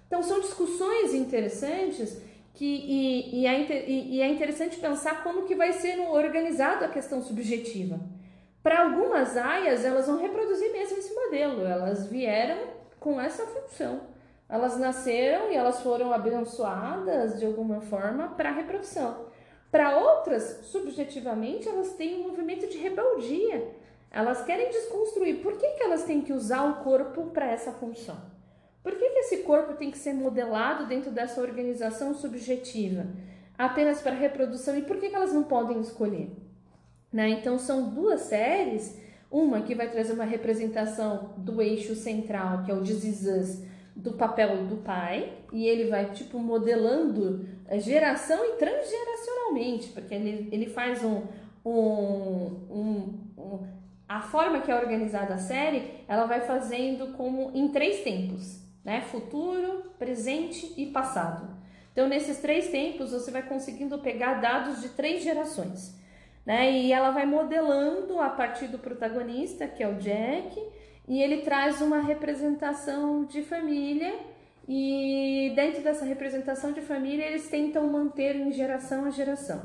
[0.06, 2.20] Então são discussões interessantes
[2.56, 7.20] que, e, e, é, e, é, interessante pensar como que vai ser organizado a questão
[7.20, 8.00] subjetiva.
[8.62, 12.56] Para algumas aias, elas vão reproduzir mesmo esse modelo, elas vieram
[12.98, 14.00] com essa função.
[14.48, 19.26] Elas nasceram e elas foram abençoadas de alguma forma para a reprodução.
[19.70, 23.70] Para outras, subjetivamente, elas têm um movimento de rebeldia.
[24.10, 25.42] Elas querem desconstruir.
[25.42, 28.16] Por que, que elas têm que usar o corpo para essa função?
[28.86, 33.04] Por que, que esse corpo tem que ser modelado dentro dessa organização subjetiva?
[33.58, 34.78] Apenas para reprodução?
[34.78, 36.30] E por que, que elas não podem escolher?
[37.12, 37.30] Né?
[37.30, 38.96] Então, são duas séries.
[39.28, 43.64] Uma que vai trazer uma representação do eixo central, que é o This
[43.96, 47.44] do papel do pai, e ele vai, tipo, modelando
[47.78, 51.22] geração e transgeracionalmente, porque ele, ele faz um,
[51.64, 51.72] um,
[52.70, 53.66] um, um
[54.08, 59.00] a forma que é organizada a série, ela vai fazendo como em três tempos né?
[59.00, 61.56] Futuro, presente e passado.
[61.90, 65.92] Então, nesses três tempos, você vai conseguindo pegar dados de três gerações,
[66.46, 66.70] né?
[66.70, 70.56] E ela vai modelando a partir do protagonista, que é o Jack,
[71.08, 74.14] e ele traz uma representação de família.
[74.68, 79.62] E dentro dessa representação de família, eles tentam manter em geração a geração.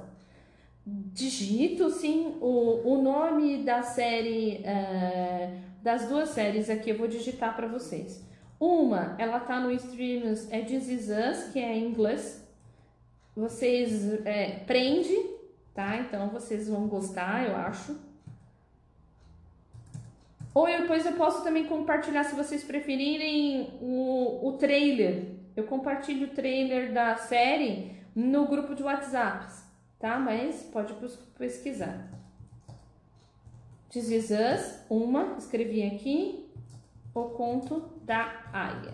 [0.83, 7.55] Digito, sim, o, o nome da série, é, das duas séries aqui, eu vou digitar
[7.55, 8.30] para vocês.
[8.61, 12.47] Uma, ela tá no streams, é This Is Us, que é em inglês.
[13.35, 15.17] Vocês é, prende,
[15.73, 15.97] tá?
[15.97, 17.99] Então vocês vão gostar, eu acho.
[20.53, 25.37] Ou depois eu posso também compartilhar, se vocês preferirem, o, o trailer.
[25.55, 29.51] Eu compartilho o trailer da série no grupo de WhatsApp,
[29.97, 30.19] tá?
[30.19, 30.93] Mas pode
[31.35, 32.11] pesquisar.
[33.89, 36.47] This Is Us, uma, escrevi aqui
[37.15, 38.93] o conto da Aya.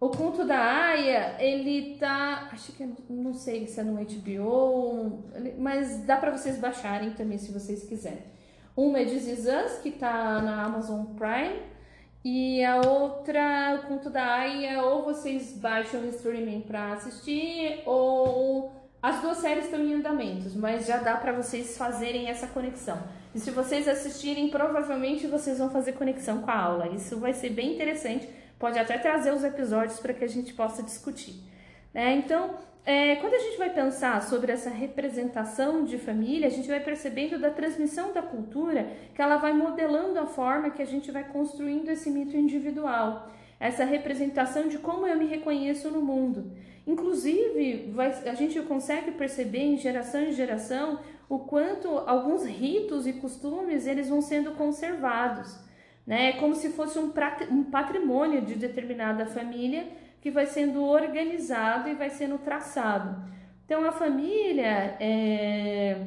[0.00, 2.48] O Conto da Aya, ele tá.
[2.52, 5.24] Acho que não sei se é no HBO,
[5.58, 8.22] mas dá para vocês baixarem também se vocês quiserem.
[8.76, 11.62] Uma é This Is que tá na Amazon Prime,
[12.24, 18.70] e a outra, o Conto da Aya, ou vocês baixam o streaming para assistir, ou
[19.02, 22.98] as duas séries estão em andamentos, mas já dá para vocês fazerem essa conexão.
[23.38, 26.88] E se vocês assistirem, provavelmente vocês vão fazer conexão com a aula.
[26.88, 28.28] Isso vai ser bem interessante
[28.58, 31.36] pode até trazer os episódios para que a gente possa discutir.
[31.94, 32.16] Né?
[32.16, 36.80] Então, é, quando a gente vai pensar sobre essa representação de família, a gente vai
[36.80, 41.22] percebendo da transmissão da cultura que ela vai modelando a forma que a gente vai
[41.22, 43.30] construindo esse mito individual,
[43.60, 46.50] essa representação de como eu me reconheço no mundo.
[46.84, 50.98] Inclusive, vai, a gente consegue perceber em geração em geração
[51.28, 55.68] o quanto alguns ritos e costumes eles vão sendo conservados
[56.08, 56.30] né?
[56.30, 57.12] É como se fosse um,
[57.50, 59.86] um patrimônio de determinada família
[60.22, 63.22] que vai sendo organizado e vai sendo traçado.
[63.66, 66.06] Então a família é,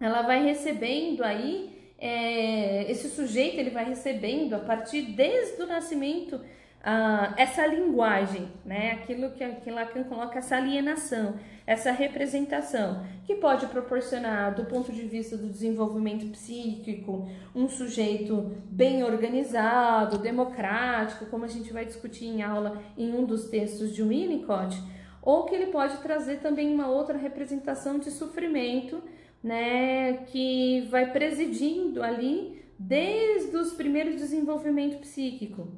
[0.00, 6.40] ela vai recebendo aí é, esse sujeito ele vai recebendo a partir desde o nascimento
[6.82, 8.92] ah, essa linguagem, né?
[8.92, 11.34] Aquilo que, que Lacan coloca essa alienação,
[11.66, 19.02] essa representação, que pode proporcionar, do ponto de vista do desenvolvimento psíquico, um sujeito bem
[19.02, 24.80] organizado, democrático, como a gente vai discutir em aula em um dos textos de Winnicott,
[25.20, 29.02] ou que ele pode trazer também uma outra representação de sofrimento,
[29.42, 30.18] né?
[30.28, 35.68] Que vai presidindo ali desde os primeiros desenvolvimento psíquico.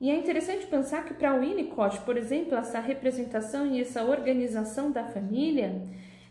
[0.00, 5.04] E é interessante pensar que para Winnicott, por exemplo, essa representação e essa organização da
[5.04, 5.82] família,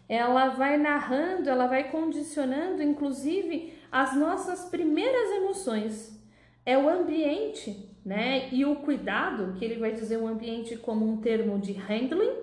[0.08, 6.20] ela vai narrando, ela vai condicionando, inclusive, as nossas primeiras emoções.
[6.66, 8.50] É o ambiente, né?
[8.52, 12.36] E o cuidado, que ele vai dizer o ambiente como um termo de handling,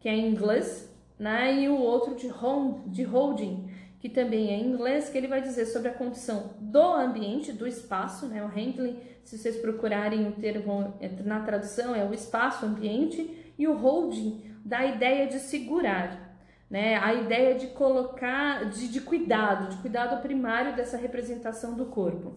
[0.00, 1.54] que é em inglês, né?
[1.54, 3.67] E o outro de, home, de holding,
[4.00, 7.66] que também é em inglês, que ele vai dizer sobre a condição do ambiente, do
[7.66, 8.42] espaço, né?
[8.44, 13.66] O handling, se vocês procurarem o termo é, na tradução, é o espaço, ambiente, e
[13.66, 16.36] o holding, da ideia de segurar,
[16.70, 16.96] né?
[16.96, 22.34] A ideia de colocar, de, de cuidado, de cuidado primário dessa representação do corpo.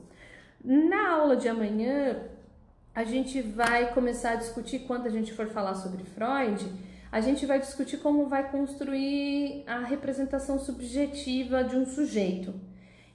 [0.64, 2.24] Na aula de amanhã,
[2.94, 6.66] a gente vai começar a discutir, quando a gente for falar sobre Freud,
[7.12, 12.54] a gente vai discutir como vai construir a representação subjetiva de um sujeito.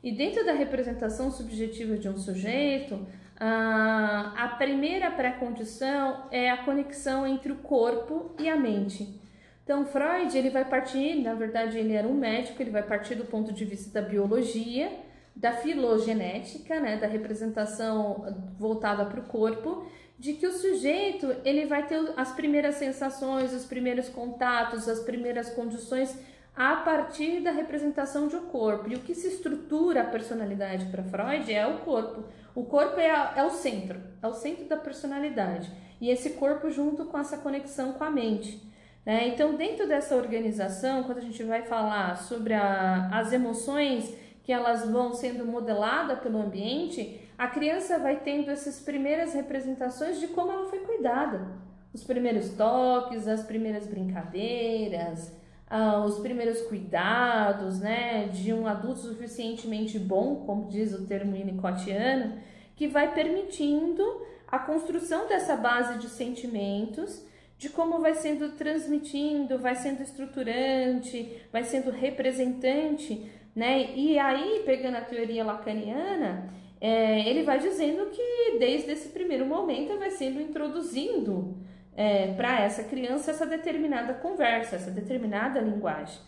[0.03, 3.07] E dentro da representação subjetiva de um sujeito,
[3.39, 9.21] a primeira pré-condição é a conexão entre o corpo e a mente.
[9.65, 13.25] Então, Freud ele vai partir, na verdade, ele era um médico, ele vai partir do
[13.25, 14.93] ponto de vista da biologia,
[15.35, 18.25] da filogenética, né, da representação
[18.59, 19.87] voltada para o corpo,
[20.19, 25.51] de que o sujeito ele vai ter as primeiras sensações, os primeiros contatos, as primeiras
[25.51, 26.17] condições
[26.57, 28.89] a partir da representação de um corpo.
[28.89, 32.25] E o que se estrutura a personalidade para Freud é o corpo.
[32.55, 35.71] O corpo é, a, é o centro, é o centro da personalidade.
[36.01, 38.63] E esse corpo junto com essa conexão com a mente.
[39.05, 39.29] Né?
[39.29, 44.13] Então, dentro dessa organização, quando a gente vai falar sobre a, as emoções
[44.43, 50.29] que elas vão sendo modeladas pelo ambiente, a criança vai tendo essas primeiras representações de
[50.29, 51.47] como ela foi cuidada.
[51.93, 55.33] Os primeiros toques, as primeiras brincadeiras,
[55.71, 62.39] uh, os primeiros cuidados, né, de um adulto suficientemente bom, como diz o termo winnicottiano,
[62.75, 64.03] que vai permitindo
[64.49, 67.25] a construção dessa base de sentimentos,
[67.59, 73.95] de como vai sendo transmitindo, vai sendo estruturante, vai sendo representante, né?
[73.95, 79.99] E aí, pegando a teoria lacaniana, é, ele vai dizendo que desde esse primeiro momento
[79.99, 81.57] vai sendo introduzindo
[81.97, 86.21] é, para essa criança essa determinada conversa, essa determinada linguagem.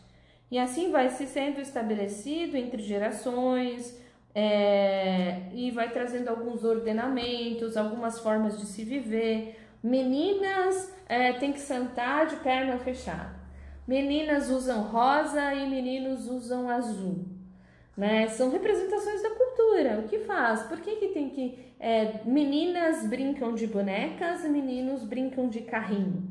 [0.50, 4.00] E assim vai se sendo estabelecido entre gerações
[4.34, 9.60] é, e vai trazendo alguns ordenamentos, algumas formas de se viver.
[9.82, 13.36] Meninas é, têm que sentar de perna fechada.
[13.86, 17.37] Meninas usam rosa e meninos usam azul.
[17.98, 18.28] Né?
[18.28, 19.98] São representações da cultura.
[19.98, 20.62] O que faz?
[20.62, 21.58] Por que, que tem que.
[21.80, 26.22] É, meninas brincam de bonecas e meninos brincam de carrinho?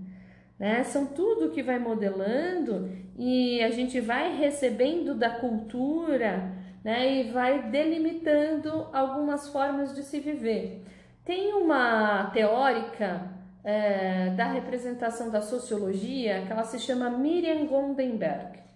[0.57, 0.85] Né?
[0.85, 6.53] São tudo que vai modelando e a gente vai recebendo da cultura
[6.85, 7.19] né?
[7.19, 10.85] e vai delimitando algumas formas de se viver.
[11.25, 13.29] Tem uma teórica
[13.61, 18.66] é, da representação da sociologia que ela se chama Miriam Goldenberg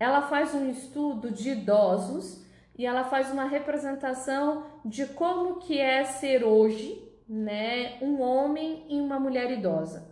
[0.00, 2.42] ela faz um estudo de idosos
[2.76, 8.98] e ela faz uma representação de como que é ser hoje, né, um homem e
[8.98, 10.08] uma mulher idosa.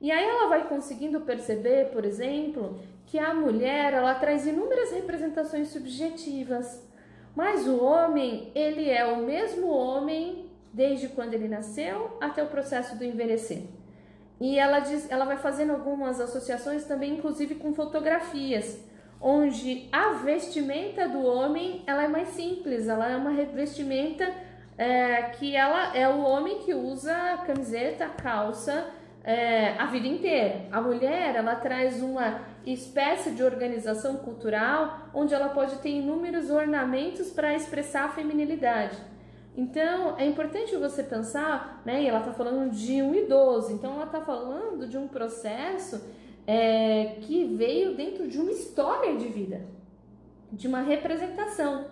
[0.00, 5.68] E aí ela vai conseguindo perceber, por exemplo, que a mulher ela traz inúmeras representações
[5.68, 6.86] subjetivas,
[7.34, 12.96] mas o homem ele é o mesmo homem desde quando ele nasceu até o processo
[12.96, 13.64] do envelhecer.
[14.40, 18.78] E ela diz, ela vai fazendo algumas associações também, inclusive com fotografias,
[19.20, 24.30] onde a vestimenta do homem ela é mais simples, ela é uma vestimenta
[24.78, 28.90] é, que ela é o homem que usa camiseta, calça
[29.24, 30.66] é, a vida inteira.
[30.70, 37.30] A mulher ela traz uma espécie de organização cultural onde ela pode ter inúmeros ornamentos
[37.30, 38.96] para expressar a feminilidade.
[39.56, 42.02] Então é importante você pensar, né?
[42.02, 46.04] E ela está falando de um idoso, então ela está falando de um processo
[46.46, 49.62] é, que veio dentro de uma história de vida,
[50.52, 51.86] de uma representação,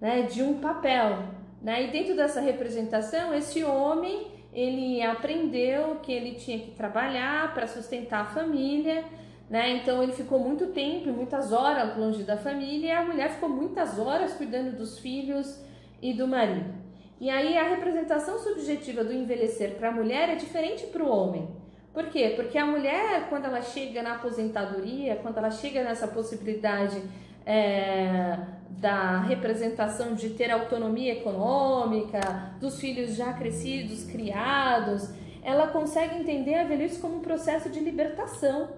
[0.00, 0.22] né?
[0.22, 1.18] De um papel,
[1.60, 1.84] né?
[1.84, 8.22] E dentro dessa representação, esse homem ele aprendeu que ele tinha que trabalhar para sustentar
[8.22, 9.04] a família,
[9.48, 9.76] né?
[9.76, 13.98] Então ele ficou muito tempo, muitas horas longe da família, e a mulher ficou muitas
[13.98, 15.62] horas cuidando dos filhos
[16.00, 16.72] e do marido.
[17.20, 21.59] E aí a representação subjetiva do envelhecer para a mulher é diferente para o homem.
[21.92, 22.34] Por quê?
[22.36, 27.02] Porque a mulher, quando ela chega na aposentadoria, quando ela chega nessa possibilidade
[27.44, 28.38] é,
[28.70, 32.20] da representação de ter autonomia econômica,
[32.60, 35.10] dos filhos já crescidos, criados,
[35.42, 38.68] ela consegue entender a velhice como um processo de libertação.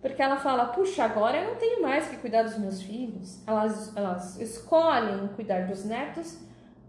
[0.00, 3.42] Porque ela fala, puxa, agora eu não tenho mais que cuidar dos meus filhos.
[3.46, 6.38] Elas, elas escolhem cuidar dos netos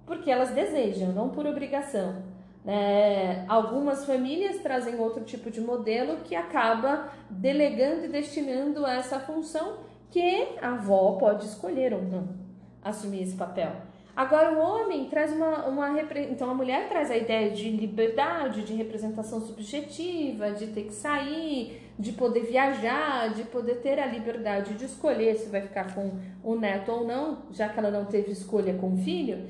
[0.06, 2.24] porque elas desejam, não por obrigação.
[2.66, 9.78] É, algumas famílias trazem outro tipo de modelo que acaba delegando e destinando essa função
[10.12, 12.30] que a avó pode escolher ou não
[12.84, 13.72] assumir esse papel.
[14.16, 15.90] Agora o homem traz uma, uma
[16.30, 21.82] então a mulher traz a ideia de liberdade, de representação subjetiva, de ter que sair,
[21.98, 26.12] de poder viajar, de poder ter a liberdade de escolher se vai ficar com
[26.44, 29.48] o neto ou não, já que ela não teve escolha com o filho.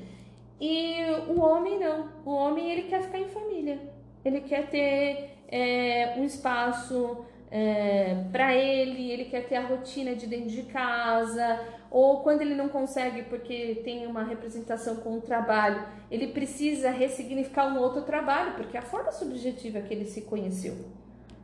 [0.62, 2.08] E o homem não.
[2.24, 3.80] O homem ele quer ficar em família.
[4.24, 10.28] Ele quer ter é, um espaço é, para ele, ele quer ter a rotina de
[10.28, 11.60] dentro de casa,
[11.90, 17.66] ou quando ele não consegue porque tem uma representação com o trabalho, ele precisa ressignificar
[17.66, 20.76] um outro trabalho, porque é a forma subjetiva que ele se conheceu.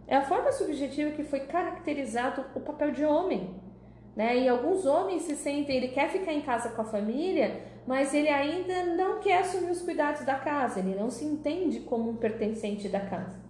[0.06, 3.50] É a forma subjetiva que foi caracterizado o papel de homem.
[4.14, 4.38] Né?
[4.38, 8.28] E alguns homens se sentem, ele quer ficar em casa com a família, mas ele
[8.28, 12.86] ainda não quer assumir os cuidados da casa, ele não se entende como um pertencente
[12.86, 13.40] da casa.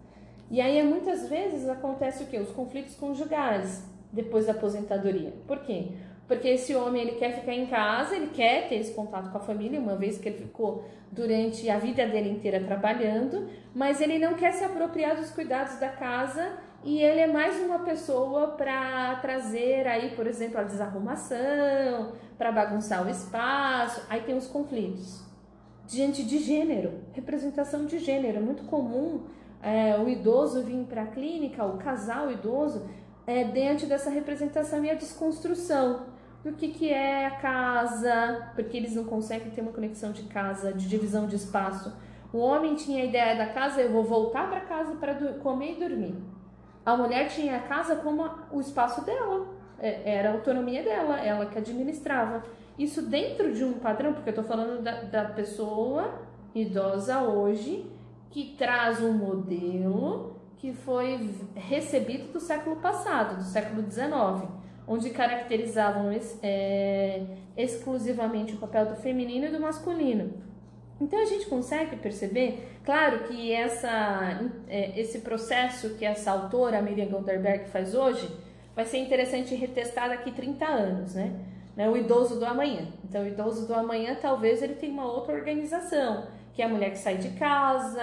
[0.48, 2.38] E aí muitas vezes acontece o que?
[2.38, 5.32] Os conflitos conjugais depois da aposentadoria.
[5.44, 5.88] Por quê?
[6.28, 9.40] Porque esse homem ele quer ficar em casa, ele quer ter esse contato com a
[9.40, 14.34] família, uma vez que ele ficou durante a vida dele inteira trabalhando, mas ele não
[14.34, 16.52] quer se apropriar dos cuidados da casa
[16.84, 23.04] e ele é mais uma pessoa para trazer aí, por exemplo, a desarrumação, para bagunçar
[23.04, 24.00] o espaço.
[24.08, 25.24] Aí tem os conflitos.
[25.86, 28.38] Diante de gênero, representação de gênero.
[28.38, 29.22] É muito comum
[29.60, 32.88] é, o idoso vir para a clínica, o casal idoso,
[33.26, 36.06] é, diante dessa representação e a desconstrução
[36.44, 40.72] do que, que é a casa, porque eles não conseguem ter uma conexão de casa,
[40.72, 41.92] de divisão de espaço.
[42.32, 45.80] O homem tinha a ideia da casa, eu vou voltar para casa para comer e
[45.80, 46.37] dormir.
[46.88, 49.46] A mulher tinha a casa como o espaço dela,
[49.78, 52.42] é, era a autonomia dela, ela que administrava.
[52.78, 56.22] Isso dentro de um padrão, porque eu estou falando da, da pessoa
[56.54, 57.84] idosa hoje
[58.30, 64.50] que traz um modelo que foi recebido do século passado, do século XIX,
[64.86, 66.10] onde caracterizavam
[66.42, 67.22] é,
[67.54, 70.32] exclusivamente o papel do feminino e do masculino.
[71.00, 77.06] Então a gente consegue perceber, claro que essa, é, esse processo que essa autora, Miriam
[77.06, 78.28] Golderberg, faz hoje,
[78.74, 81.32] vai ser interessante retestar daqui 30 anos, né?
[81.76, 81.88] né?
[81.88, 82.88] O idoso do amanhã.
[83.04, 86.90] Então, o idoso do amanhã, talvez ele tenha uma outra organização, que é a mulher
[86.90, 88.02] que sai de casa,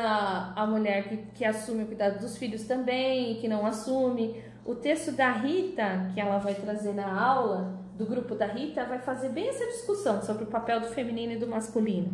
[0.56, 4.42] a mulher que, que assume o cuidado dos filhos também, que não assume.
[4.66, 9.00] O texto da Rita, que ela vai trazer na aula, do grupo da Rita, vai
[9.00, 12.14] fazer bem essa discussão sobre o papel do feminino e do masculino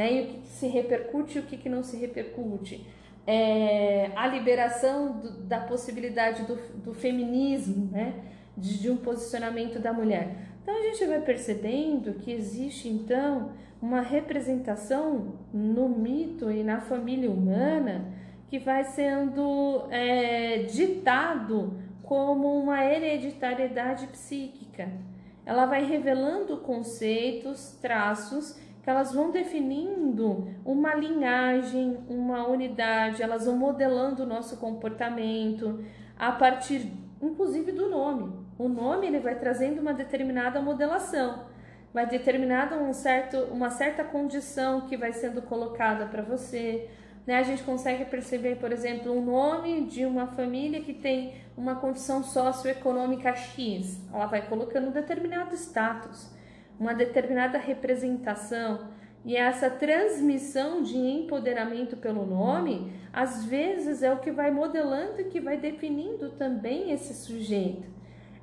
[0.00, 0.14] né?
[0.14, 2.86] E o que se repercute e o que não se repercute.
[3.26, 8.14] É, a liberação do, da possibilidade do, do feminismo, né?
[8.56, 10.36] De, de, um posicionamento da mulher.
[10.62, 17.30] Então a gente vai percebendo que existe então uma representação no mito e na família
[17.30, 18.10] humana
[18.48, 24.90] que vai sendo é, ditado como uma hereditariedade psíquica.
[25.44, 33.56] Ela vai revelando conceitos, traços que elas vão definindo uma linhagem, uma unidade, elas vão
[33.56, 35.84] modelando o nosso comportamento
[36.18, 38.32] a partir, inclusive, do nome.
[38.58, 41.46] O nome ele vai trazendo uma determinada modelação,
[41.92, 46.88] vai determinada um certo, uma certa condição que vai sendo colocada para você.
[47.26, 47.36] Né?
[47.36, 52.22] A gente consegue perceber, por exemplo, o nome de uma família que tem uma condição
[52.22, 56.39] socioeconômica X, ela vai colocando um determinado status
[56.80, 58.88] uma determinada representação
[59.24, 65.24] e essa transmissão de empoderamento pelo nome, às vezes é o que vai modelando e
[65.24, 67.86] que vai definindo também esse sujeito.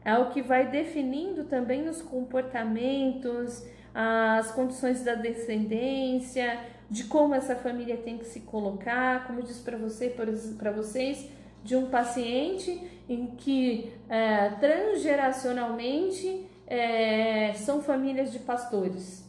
[0.05, 6.59] É o que vai definindo também os comportamentos, as condições da descendência,
[6.89, 10.09] de como essa família tem que se colocar, como eu disse para você,
[10.57, 11.27] para vocês,
[11.63, 19.25] de um paciente em que é, transgeracionalmente é, são famílias de pastores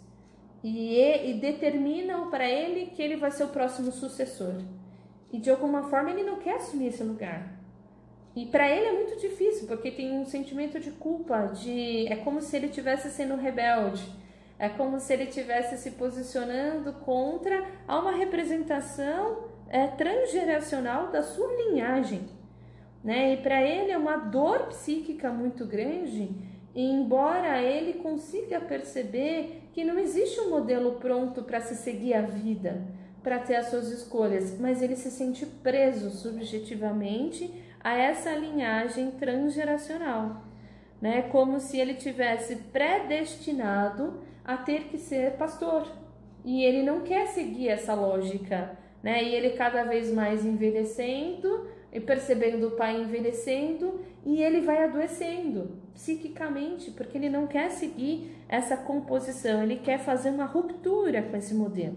[0.63, 4.55] e, e determinam para ele que ele vai ser o próximo sucessor.
[5.33, 7.57] E de alguma forma ele não quer assumir esse lugar.
[8.35, 12.41] E para ele é muito difícil, porque tem um sentimento de culpa, de é como
[12.41, 14.03] se ele estivesse sendo rebelde.
[14.59, 21.47] É como se ele estivesse se posicionando contra a uma representação é, transgeracional da sua
[21.55, 22.29] linhagem.
[23.05, 23.35] Né?
[23.35, 26.31] E para ele é uma dor psíquica muito grande
[26.75, 32.83] embora ele consiga perceber que não existe um modelo pronto para se seguir a vida,
[33.23, 40.43] para ter as suas escolhas, mas ele se sente preso subjetivamente a essa linhagem transgeracional,
[41.01, 41.23] né?
[41.23, 45.87] Como se ele tivesse predestinado a ter que ser pastor.
[46.45, 49.23] E ele não quer seguir essa lógica, né?
[49.23, 55.79] E ele cada vez mais envelhecendo, e percebendo o pai envelhecendo e ele vai adoecendo
[55.95, 61.55] psiquicamente, porque ele não quer seguir essa composição, ele quer fazer uma ruptura com esse
[61.55, 61.97] modelo.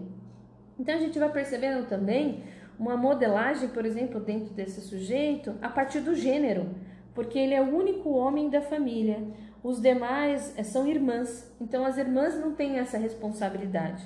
[0.78, 2.42] Então a gente vai percebendo também
[2.78, 6.70] uma modelagem, por exemplo, dentro desse sujeito, a partir do gênero,
[7.14, 9.22] porque ele é o único homem da família.
[9.62, 14.02] Os demais eh, são irmãs, então as irmãs não têm essa responsabilidade.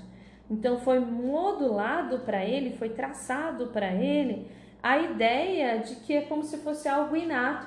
[0.51, 4.47] Então foi modulado para ele, foi traçado para ele
[4.87, 7.66] a ideia de que é como se fosse algo inato.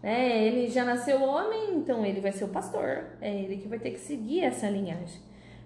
[0.00, 0.44] Né?
[0.44, 3.90] Ele já nasceu homem, então ele vai ser o pastor, é ele que vai ter
[3.90, 5.20] que seguir essa linhagem.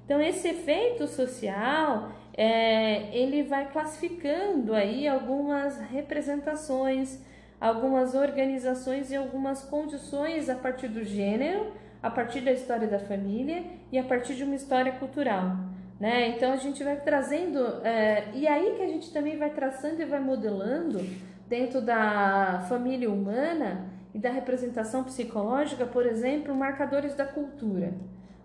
[0.06, 7.18] Então esse efeito social, é, ele vai classificando aí algumas representações,
[7.60, 11.70] algumas organizações e algumas condições a partir do gênero,
[12.02, 13.62] a partir da história da família
[13.92, 15.54] e a partir de uma história cultural.
[15.98, 16.28] Né?
[16.28, 20.04] Então a gente vai trazendo, é, e aí que a gente também vai traçando e
[20.04, 21.00] vai modelando
[21.48, 27.94] dentro da família humana e da representação psicológica, por exemplo, marcadores da cultura.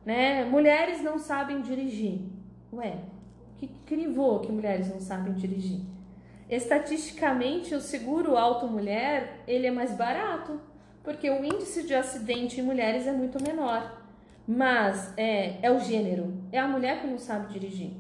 [0.06, 0.44] Né?
[0.46, 2.22] Mulheres não sabem dirigir.
[2.72, 2.98] Ué,
[3.58, 5.82] que crivou que mulheres não sabem dirigir?
[6.50, 10.60] Estatisticamente, o seguro auto mulher ele é mais barato,
[11.04, 14.03] porque o índice de acidente em mulheres é muito menor.
[14.48, 17.92] Mas é, é o gênero, é a mulher que não sabe dirigir.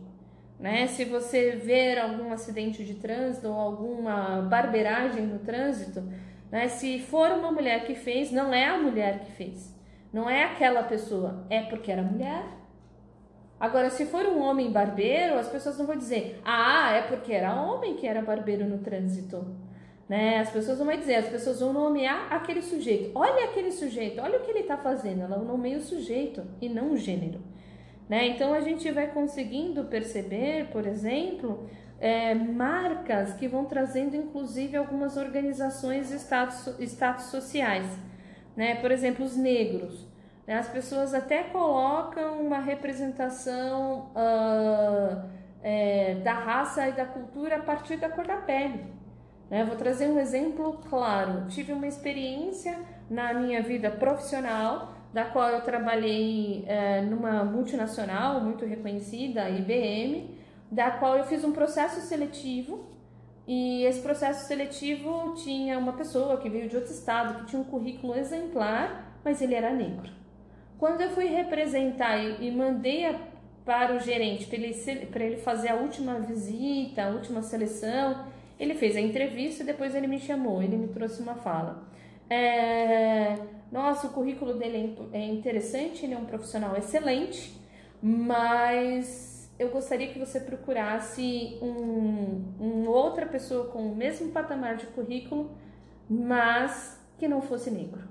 [0.60, 0.88] Né?
[0.88, 6.02] Se você ver algum acidente de trânsito ou alguma barbeiragem no trânsito,
[6.52, 6.68] né?
[6.68, 9.74] se for uma mulher que fez, não é a mulher que fez.
[10.12, 12.44] Não é aquela pessoa, é porque era mulher.
[13.60, 17.62] Agora, se for um homem barbeiro, as pessoas não vão dizer, ah, é porque era
[17.62, 19.46] homem que era barbeiro no trânsito.
[20.08, 20.40] Né?
[20.40, 23.12] As pessoas vão dizer, as pessoas vão nomear aquele sujeito.
[23.16, 25.22] Olha aquele sujeito, olha o que ele está fazendo.
[25.22, 27.40] Ela nomeia o sujeito e não o gênero.
[28.10, 28.28] Né?
[28.28, 31.68] Então a gente vai conseguindo perceber, por exemplo,
[32.00, 37.88] é, marcas que vão trazendo inclusive algumas organizações e status, status sociais.
[38.56, 38.76] Né?
[38.76, 40.06] Por exemplo, os negros.
[40.46, 40.56] Né?
[40.56, 45.30] As pessoas até colocam uma representação uh,
[45.64, 48.93] é, da raça e da cultura a partir da cor da pele.
[49.54, 49.64] Né?
[49.64, 51.46] Vou trazer um exemplo claro.
[51.48, 52.76] Tive uma experiência
[53.08, 60.40] na minha vida profissional, da qual eu trabalhei é, numa multinacional muito reconhecida, IBM,
[60.72, 62.90] da qual eu fiz um processo seletivo.
[63.46, 67.66] E esse processo seletivo tinha uma pessoa que veio de outro estado, que tinha um
[67.66, 70.10] currículo exemplar, mas ele era negro.
[70.80, 73.20] Quando eu fui representar e, mandei a,
[73.64, 74.76] para o gerente para ele,
[75.14, 80.08] ele fazer a última visita, a última seleção, ele fez a entrevista e depois ele
[80.08, 81.88] me chamou, ele me trouxe uma fala.
[82.30, 83.38] É,
[83.72, 87.60] nossa, o currículo dele é, é interessante, ele é um profissional excelente,
[88.02, 94.88] mas eu gostaria que você procurasse um, um outra pessoa com o mesmo patamar de
[94.88, 95.52] currículo,
[96.10, 98.02] mas que não fosse negro.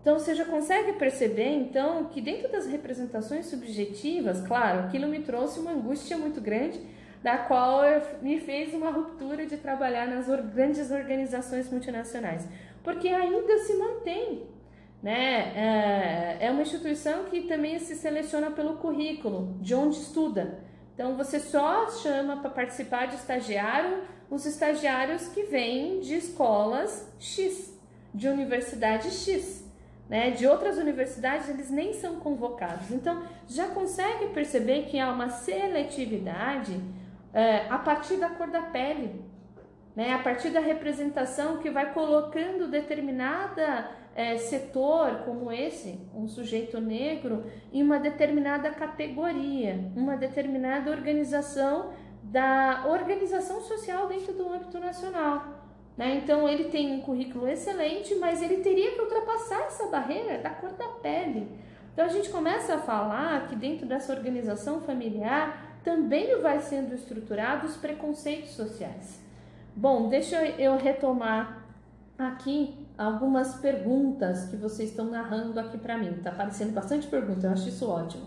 [0.00, 5.58] Então você já consegue perceber então que dentro das representações subjetivas, claro, aquilo me trouxe
[5.58, 6.80] uma angústia muito grande,
[7.26, 7.80] da qual
[8.22, 12.46] me fez uma ruptura de trabalhar nas grandes organizações multinacionais,
[12.84, 14.46] porque ainda se mantém
[15.02, 16.36] né?
[16.40, 20.60] É, é uma instituição que também se seleciona pelo currículo, de onde estuda.
[20.94, 27.76] Então você só chama para participar de estagiário os estagiários que vêm de escolas X,
[28.14, 29.64] de universidade X.
[30.08, 30.30] Né?
[30.30, 32.92] De outras universidades eles nem são convocados.
[32.92, 36.80] Então já consegue perceber que há uma seletividade
[37.36, 39.22] é, a partir da cor da pele,
[39.94, 40.14] né?
[40.14, 47.44] a partir da representação que vai colocando determinada é, setor como esse, um sujeito negro,
[47.70, 55.44] em uma determinada categoria, uma determinada organização da organização social dentro do âmbito nacional.
[55.94, 56.16] Né?
[56.16, 60.72] Então ele tem um currículo excelente, mas ele teria que ultrapassar essa barreira da cor
[60.72, 61.46] da pele.
[61.92, 67.70] Então a gente começa a falar que dentro dessa organização familiar também vai sendo estruturados
[67.70, 69.20] os preconceitos sociais.
[69.76, 71.64] Bom, deixa eu retomar
[72.18, 76.12] aqui algumas perguntas que vocês estão narrando aqui para mim.
[76.24, 78.26] Tá aparecendo bastante pergunta, eu acho isso ótimo.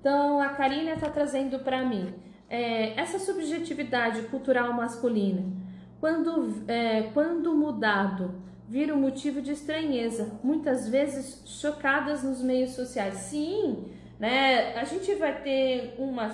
[0.00, 2.14] Então a Karina está trazendo para mim
[2.48, 5.44] é, essa subjetividade cultural masculina,
[6.00, 8.36] quando, é, quando mudado,
[8.66, 13.16] vira um motivo de estranheza, muitas vezes chocadas nos meios sociais.
[13.16, 13.84] Sim,
[14.18, 14.74] né?
[14.76, 16.32] A gente vai ter uma,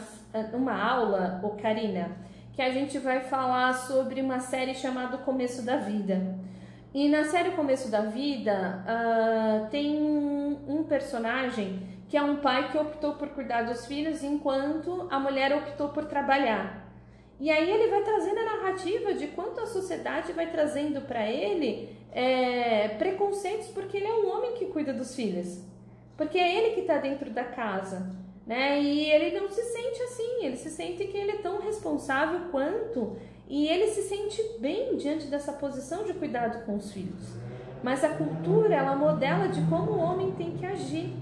[0.53, 2.11] uma aula, ô Karina,
[2.53, 6.39] que a gente vai falar sobre uma série chamada O Começo da Vida.
[6.95, 12.71] E na série Começo da Vida uh, tem um, um personagem que é um pai
[12.71, 16.87] que optou por cuidar dos filhos enquanto a mulher optou por trabalhar.
[17.41, 21.89] E aí ele vai trazendo a narrativa de quanto a sociedade vai trazendo para ele
[22.13, 25.65] é, preconceitos porque ele é um homem que cuida dos filhos,
[26.17, 28.11] porque é ele que está dentro da casa,
[28.47, 28.81] né?
[28.81, 33.17] E ele não se sente assim, ele se sente que ele é tão responsável quanto
[33.49, 37.35] e ele se sente bem diante dessa posição de cuidado com os filhos.
[37.83, 41.13] Mas a cultura ela modela de como o homem tem que agir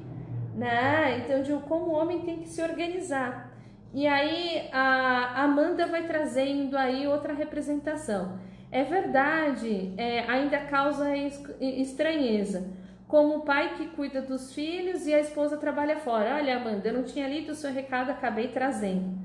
[0.54, 1.18] né?
[1.18, 3.50] Então, de como o homem tem que se organizar.
[3.94, 8.38] E aí a Amanda vai trazendo aí outra representação.
[8.70, 11.06] É verdade, é, ainda causa
[11.60, 12.68] estranheza.
[13.10, 16.36] Como o pai que cuida dos filhos e a esposa trabalha fora.
[16.36, 19.18] Olha, Amanda, eu não tinha lido o seu recado, acabei trazendo.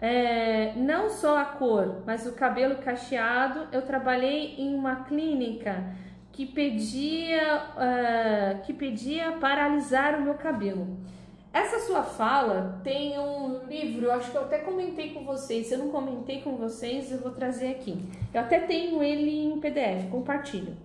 [0.00, 3.68] É, não só a cor, mas o cabelo cacheado.
[3.70, 5.84] Eu trabalhei em uma clínica
[6.32, 10.98] que pedia, uh, que pedia paralisar o meu cabelo.
[11.52, 15.68] Essa sua fala tem um livro, acho que eu até comentei com vocês.
[15.68, 18.00] Se eu não comentei com vocês, eu vou trazer aqui.
[18.34, 20.76] Eu até tenho ele em PDF, compartilho.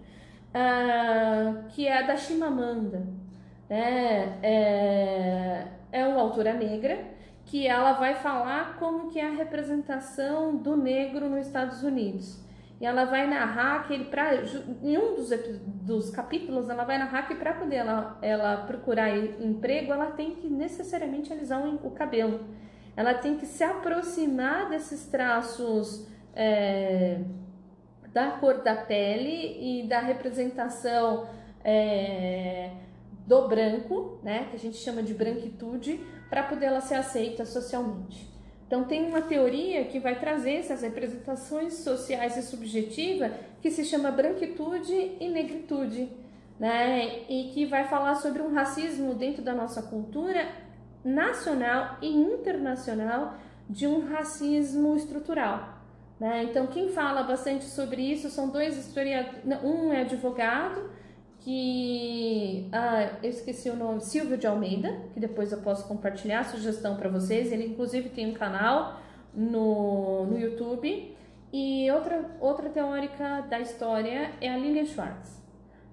[0.54, 3.08] Uh, que é da Chimamanda.
[3.70, 7.00] É, é, é uma autora negra
[7.46, 12.44] que ela vai falar como que é a representação do negro nos Estados Unidos.
[12.80, 14.36] E ela vai narrar que ele, pra,
[14.82, 15.30] em um dos,
[15.66, 20.48] dos capítulos, ela vai narrar que para poder ela, ela procurar emprego, ela tem que
[20.48, 22.42] necessariamente alisar o cabelo.
[22.96, 27.22] Ela tem que se aproximar desses traços é,
[28.14, 31.28] da cor da pele e da representação
[31.64, 32.72] é,
[33.26, 36.00] do branco, né, que a gente chama de branquitude,
[36.30, 38.32] para poder ela ser aceita socialmente.
[38.68, 44.10] Então, tem uma teoria que vai trazer essas representações sociais e subjetivas que se chama
[44.10, 46.10] branquitude e negritude,
[46.60, 47.20] né?
[47.30, 50.48] E que vai falar sobre um racismo dentro da nossa cultura
[51.04, 53.36] nacional e internacional
[53.70, 55.73] de um racismo estrutural.
[56.20, 56.44] Né?
[56.44, 60.90] Então, quem fala bastante sobre isso são dois historiadores, um é advogado
[61.40, 66.44] que ah, eu esqueci o nome, Silvio de Almeida, que depois eu posso compartilhar a
[66.46, 67.52] sugestão para vocês.
[67.52, 69.02] Ele inclusive tem um canal
[69.34, 71.14] no, no YouTube.
[71.52, 75.44] E outra, outra teórica da história é a Lilian Schwartz.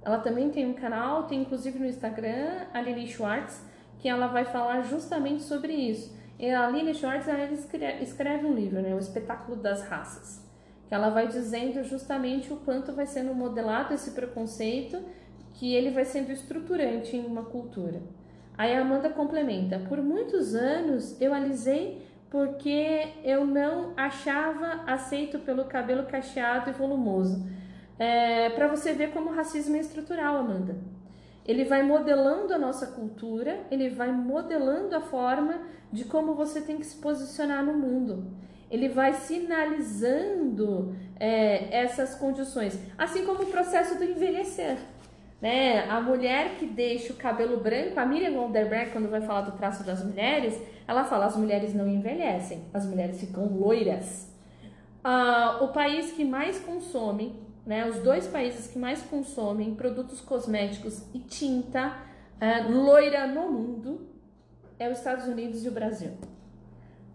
[0.02, 3.62] Ela também tem um canal, tem inclusive no Instagram, a Lily Schwartz,
[3.98, 6.16] que ela vai falar justamente sobre isso.
[6.40, 10.42] E a Lily Schwartz escreve, escreve um livro, né, O Espetáculo das Raças,
[10.88, 14.98] que ela vai dizendo justamente o quanto vai sendo modelado esse preconceito
[15.52, 18.00] que ele vai sendo estruturante em uma cultura.
[18.56, 25.66] Aí a Amanda complementa: por muitos anos eu alisei porque eu não achava aceito pelo
[25.66, 27.46] cabelo cacheado e volumoso.
[27.98, 30.78] É, Para você ver como o racismo é estrutural, Amanda.
[31.50, 35.58] Ele vai modelando a nossa cultura, ele vai modelando a forma
[35.90, 38.24] de como você tem que se posicionar no mundo.
[38.70, 44.78] Ele vai sinalizando é, essas condições, assim como o processo do envelhecer.
[45.42, 45.90] Né?
[45.90, 49.82] A mulher que deixa o cabelo branco, a Miriam Goldenberg, quando vai falar do traço
[49.82, 54.30] das mulheres, ela fala: as mulheres não envelhecem, as mulheres ficam loiras.
[55.04, 61.04] Uh, o país que mais consome, né, os dois países que mais consomem produtos cosméticos
[61.14, 61.96] e tinta
[62.42, 64.08] uh, loira no mundo
[64.76, 66.10] é os Estados Unidos e o Brasil.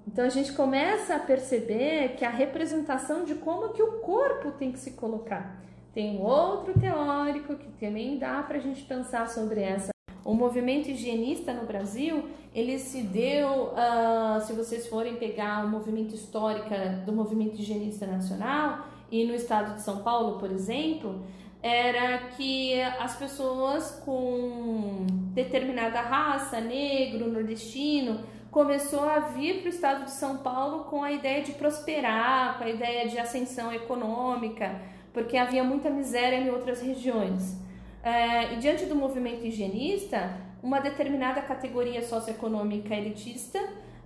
[0.08, 4.72] Então a gente começa a perceber que a representação de como que o corpo tem
[4.72, 5.62] que se colocar.
[5.94, 9.90] Tem outro teórico que também dá para a gente pensar sobre essa.
[10.24, 16.16] O movimento higienista no Brasil, ele se deu, uh, se vocês forem pegar o movimento
[16.16, 16.70] histórico
[17.06, 21.24] do movimento higienista nacional, e no estado de São Paulo, por exemplo,
[21.62, 30.06] era que as pessoas com determinada raça, negro, nordestino, começou a vir para o estado
[30.06, 34.80] de São Paulo com a ideia de prosperar, com a ideia de ascensão econômica,
[35.12, 37.60] porque havia muita miséria em outras regiões.
[38.04, 43.60] É, e diante do movimento higienista, uma determinada categoria socioeconômica elitista,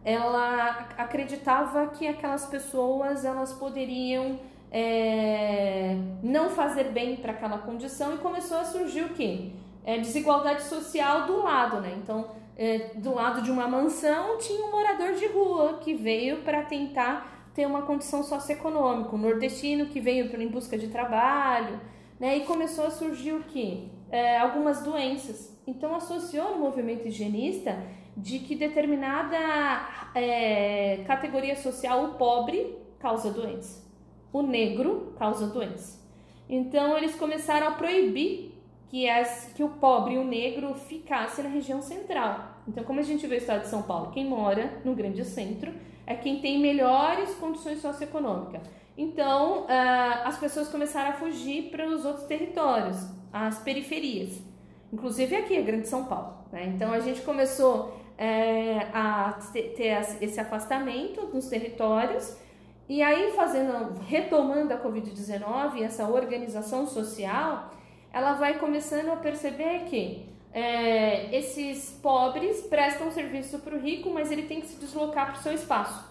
[0.03, 4.39] ela acreditava que aquelas pessoas elas poderiam
[4.71, 9.51] é, não fazer bem para aquela condição e começou a surgir o quê?
[9.83, 11.97] É, desigualdade social do lado, né?
[12.01, 16.63] Então, é, do lado de uma mansão tinha um morador de rua que veio para
[16.63, 21.79] tentar ter uma condição socioeconômica, um nordestino que veio em busca de trabalho,
[22.19, 22.37] né?
[22.37, 23.89] E começou a surgir o que?
[24.11, 25.57] É, algumas doenças.
[25.65, 27.81] Então associou no movimento higienista
[28.15, 29.37] de que determinada
[30.13, 33.88] é, categoria social, o pobre, causa doença,
[34.31, 35.99] o negro causa doença.
[36.49, 38.59] Então eles começaram a proibir
[38.89, 42.57] que, as, que o pobre e o negro ficassem na região central.
[42.67, 45.71] Então, como a gente vê o estado de São Paulo, quem mora no grande centro
[46.05, 48.61] é quem tem melhores condições socioeconômicas.
[48.97, 52.97] Então, uh, as pessoas começaram a fugir para os outros territórios,
[53.31, 54.41] as periferias,
[54.91, 56.33] inclusive aqui, a Grande São Paulo.
[56.51, 56.71] Né?
[56.75, 62.35] Então, a gente começou é, a ter esse afastamento dos territórios
[62.89, 67.71] e aí, fazendo, retomando a Covid-19, essa organização social,
[68.11, 74.31] ela vai começando a perceber que é, esses pobres prestam serviço para o rico, mas
[74.31, 76.03] ele tem que se deslocar para o seu espaço.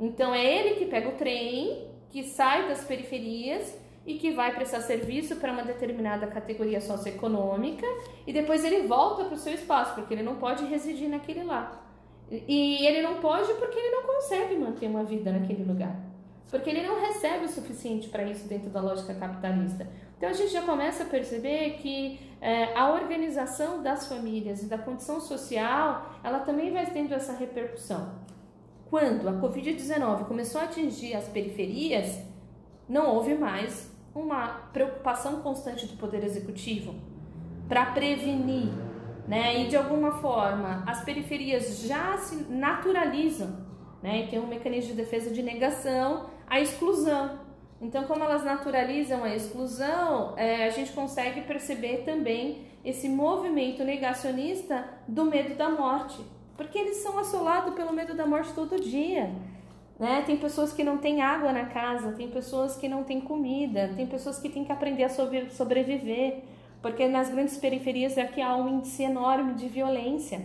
[0.00, 4.80] Então é ele que pega o trem, que sai das periferias e que vai prestar
[4.80, 7.86] serviço para uma determinada categoria socioeconômica
[8.26, 11.78] e depois ele volta para o seu espaço, porque ele não pode residir naquele lá.
[12.30, 16.11] E ele não pode porque ele não consegue manter uma vida naquele lugar.
[16.50, 19.86] Porque ele não recebe o suficiente para isso dentro da lógica capitalista.
[20.16, 24.76] Então a gente já começa a perceber que é, a organização das famílias e da
[24.76, 28.20] condição social, ela também vai tendo essa repercussão.
[28.90, 32.20] Quando a Covid-19 começou a atingir as periferias,
[32.88, 36.94] não houve mais uma preocupação constante do Poder Executivo
[37.68, 38.70] para prevenir,
[39.26, 39.62] né?
[39.62, 43.64] E de alguma forma as periferias já se naturalizam,
[44.02, 44.24] né?
[44.24, 47.38] E tem um mecanismo de defesa de negação à exclusão.
[47.80, 54.84] Então, como elas naturalizam a exclusão, é, a gente consegue perceber também esse movimento negacionista
[55.08, 56.20] do medo da morte,
[56.54, 59.32] porque eles são assolados pelo medo da morte todo dia.
[59.98, 60.22] Né?
[60.26, 64.06] Tem pessoas que não têm água na casa, tem pessoas que não têm comida, tem
[64.06, 66.42] pessoas que têm que aprender a sobreviver,
[66.82, 70.42] porque nas grandes periferias aqui há um índice enorme de violência.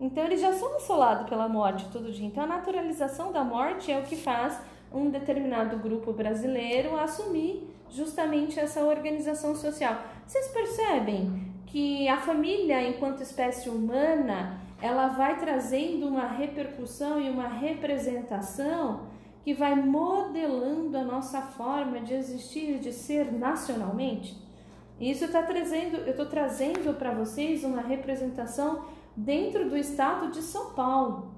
[0.00, 2.26] Então eles já são assolados pela morte todo dia.
[2.26, 4.58] Então a naturalização da morte é o que faz
[4.94, 10.02] um determinado grupo brasileiro assumir justamente essa organização social.
[10.26, 17.48] Vocês percebem que a família, enquanto espécie humana, ela vai trazendo uma repercussão e uma
[17.48, 19.06] representação
[19.44, 24.36] que vai modelando a nossa forma de existir e de ser nacionalmente.
[25.00, 28.84] Isso está trazendo, eu estou trazendo para vocês uma representação
[29.16, 31.31] dentro do estado de São Paulo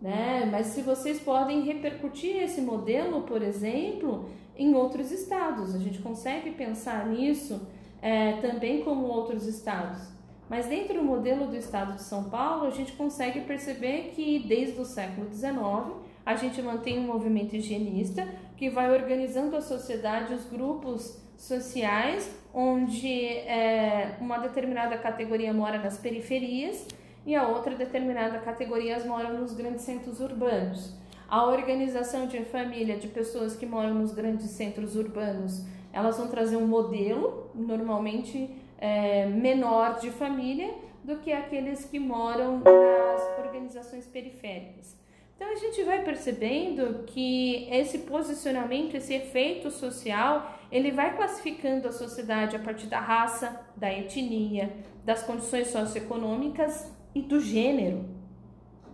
[0.00, 0.48] né?
[0.50, 6.50] Mas se vocês podem repercutir esse modelo, por exemplo, em outros estados, a gente consegue
[6.50, 7.66] pensar nisso
[8.02, 10.14] é, também como outros estados.
[10.48, 14.78] Mas dentro do modelo do estado de São Paulo, a gente consegue perceber que desde
[14.78, 20.44] o século XIX a gente mantém um movimento higienista que vai organizando a sociedade, os
[20.44, 26.86] grupos sociais, onde é, uma determinada categoria mora nas periferias
[27.26, 30.94] e a outra determinada categoria moram nos grandes centros urbanos.
[31.28, 36.56] A organização de família de pessoas que moram nos grandes centros urbanos, elas vão trazer
[36.56, 44.96] um modelo, normalmente é, menor de família, do que aqueles que moram nas organizações periféricas.
[45.36, 51.92] Então a gente vai percebendo que esse posicionamento, esse efeito social, ele vai classificando a
[51.92, 54.72] sociedade a partir da raça, da etnia,
[55.04, 58.04] das condições socioeconômicas e do gênero.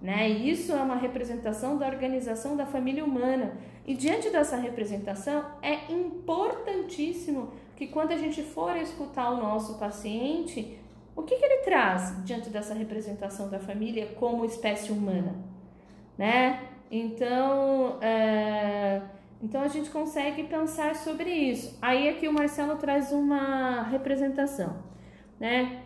[0.03, 0.31] Né?
[0.31, 3.53] E isso é uma representação da organização da família humana.
[3.87, 10.79] E diante dessa representação, é importantíssimo que quando a gente for escutar o nosso paciente,
[11.15, 15.35] o que, que ele traz diante dessa representação da família como espécie humana?
[16.17, 16.61] Né?
[16.91, 19.03] Então, é,
[19.43, 21.79] então a gente consegue pensar sobre isso.
[21.81, 24.77] Aí aqui o Marcelo traz uma representação,
[25.39, 25.83] né?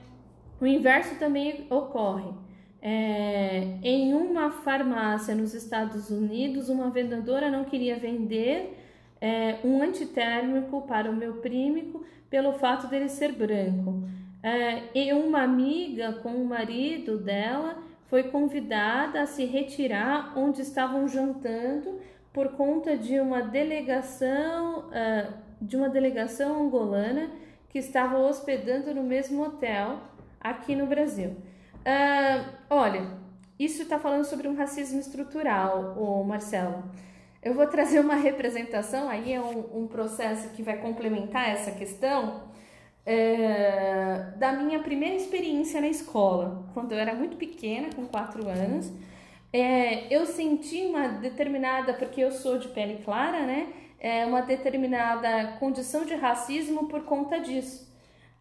[0.64, 2.32] O inverso também ocorre.
[2.80, 8.74] É, em uma farmácia nos Estados Unidos, uma vendedora não queria vender
[9.20, 14.04] é, um antitérmico para o meu primo pelo fato dele ser branco.
[14.42, 21.06] É, e uma amiga com o marido dela foi convidada a se retirar onde estavam
[21.06, 22.00] jantando
[22.32, 25.28] por conta de uma delegação é,
[25.60, 27.28] de uma delegação angolana
[27.68, 30.13] que estava hospedando no mesmo hotel
[30.45, 31.30] aqui no Brasil.
[31.30, 33.09] Uh, olha,
[33.59, 36.84] isso está falando sobre um racismo estrutural, o Marcelo.
[37.42, 42.42] Eu vou trazer uma representação, aí é um, um processo que vai complementar essa questão,
[43.07, 48.90] é, da minha primeira experiência na escola, quando eu era muito pequena, com quatro anos.
[49.53, 53.68] É, eu senti uma determinada, porque eu sou de pele clara, né?
[54.01, 57.93] É, uma determinada condição de racismo por conta disso.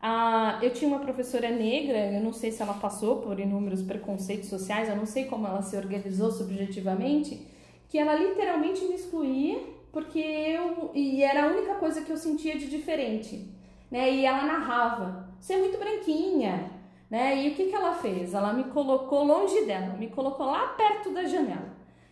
[0.05, 4.49] Ah, eu tinha uma professora negra, eu não sei se ela passou por inúmeros preconceitos
[4.49, 7.47] sociais, eu não sei como ela se organizou subjetivamente,
[7.87, 9.61] que ela literalmente me excluía
[9.93, 13.47] porque eu e era a única coisa que eu sentia de diferente,
[13.89, 14.11] né?
[14.11, 16.69] E ela narrava: "Você é muito branquinha",
[17.09, 17.41] né?
[17.41, 18.33] E o que que ela fez?
[18.33, 21.71] Ela me colocou longe dela, me colocou lá perto da janela.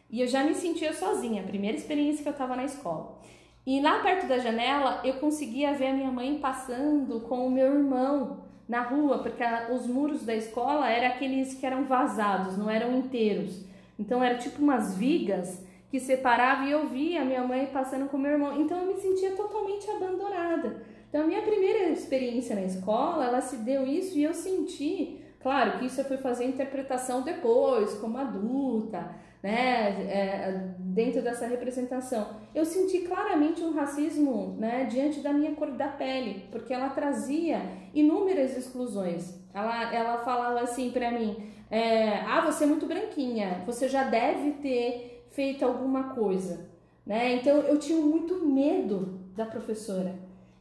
[0.10, 3.20] E eu já me sentia sozinha, a primeira experiência que eu estava na escola.
[3.66, 7.76] E lá perto da janela eu conseguia ver a minha mãe passando com o meu
[7.76, 12.98] irmão na rua, porque os muros da escola eram aqueles que eram vazados, não eram
[12.98, 13.64] inteiros.
[14.00, 18.18] Então era tipo umas vigas que separavam e eu via a minha mãe passando com
[18.18, 18.60] o meu irmão.
[18.60, 20.82] Então eu me sentia totalmente abandonada.
[21.10, 25.78] Então a minha primeira experiência na escola, ela se deu isso e eu senti, claro
[25.78, 32.28] que isso eu fui fazer interpretação depois, como adulta, né, é, dentro dessa representação.
[32.54, 37.62] Eu senti claramente um racismo né, diante da minha cor da pele, porque ela trazia
[37.94, 39.40] inúmeras exclusões.
[39.54, 44.52] Ela, ela falava assim para mim: é, Ah, você é muito branquinha, você já deve
[44.54, 46.70] ter feito alguma coisa.
[47.06, 47.36] Né?
[47.36, 50.14] Então eu tinha muito medo da professora.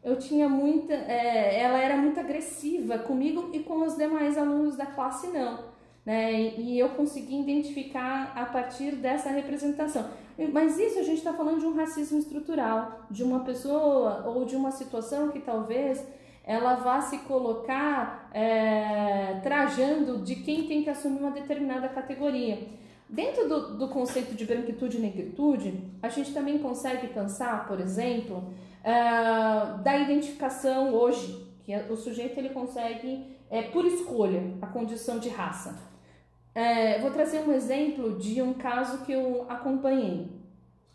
[0.03, 0.95] Eu tinha muita.
[0.95, 5.70] É, ela era muito agressiva comigo e com os demais alunos da classe, não
[6.05, 6.55] né?
[6.59, 10.09] E eu consegui identificar a partir dessa representação.
[10.53, 14.57] Mas isso a gente está falando de um racismo estrutural, de uma pessoa ou de
[14.57, 16.03] uma situação que talvez
[16.45, 22.67] ela vá se colocar é, trajando de quem tem que assumir uma determinada categoria.
[23.09, 28.53] Dentro do, do conceito de branquitude e negritude, a gente também consegue pensar, por exemplo,
[28.83, 28.93] é,
[29.83, 35.77] da identificação hoje, que o sujeito ele consegue, é, por escolha, a condição de raça.
[36.55, 40.29] É, vou trazer um exemplo de um caso que eu acompanhei,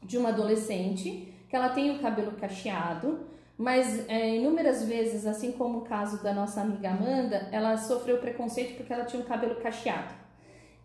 [0.01, 3.19] de uma adolescente que ela tem o cabelo cacheado,
[3.57, 8.75] mas é, inúmeras vezes, assim como o caso da nossa amiga Amanda, ela sofreu preconceito
[8.75, 10.13] porque ela tinha o cabelo cacheado.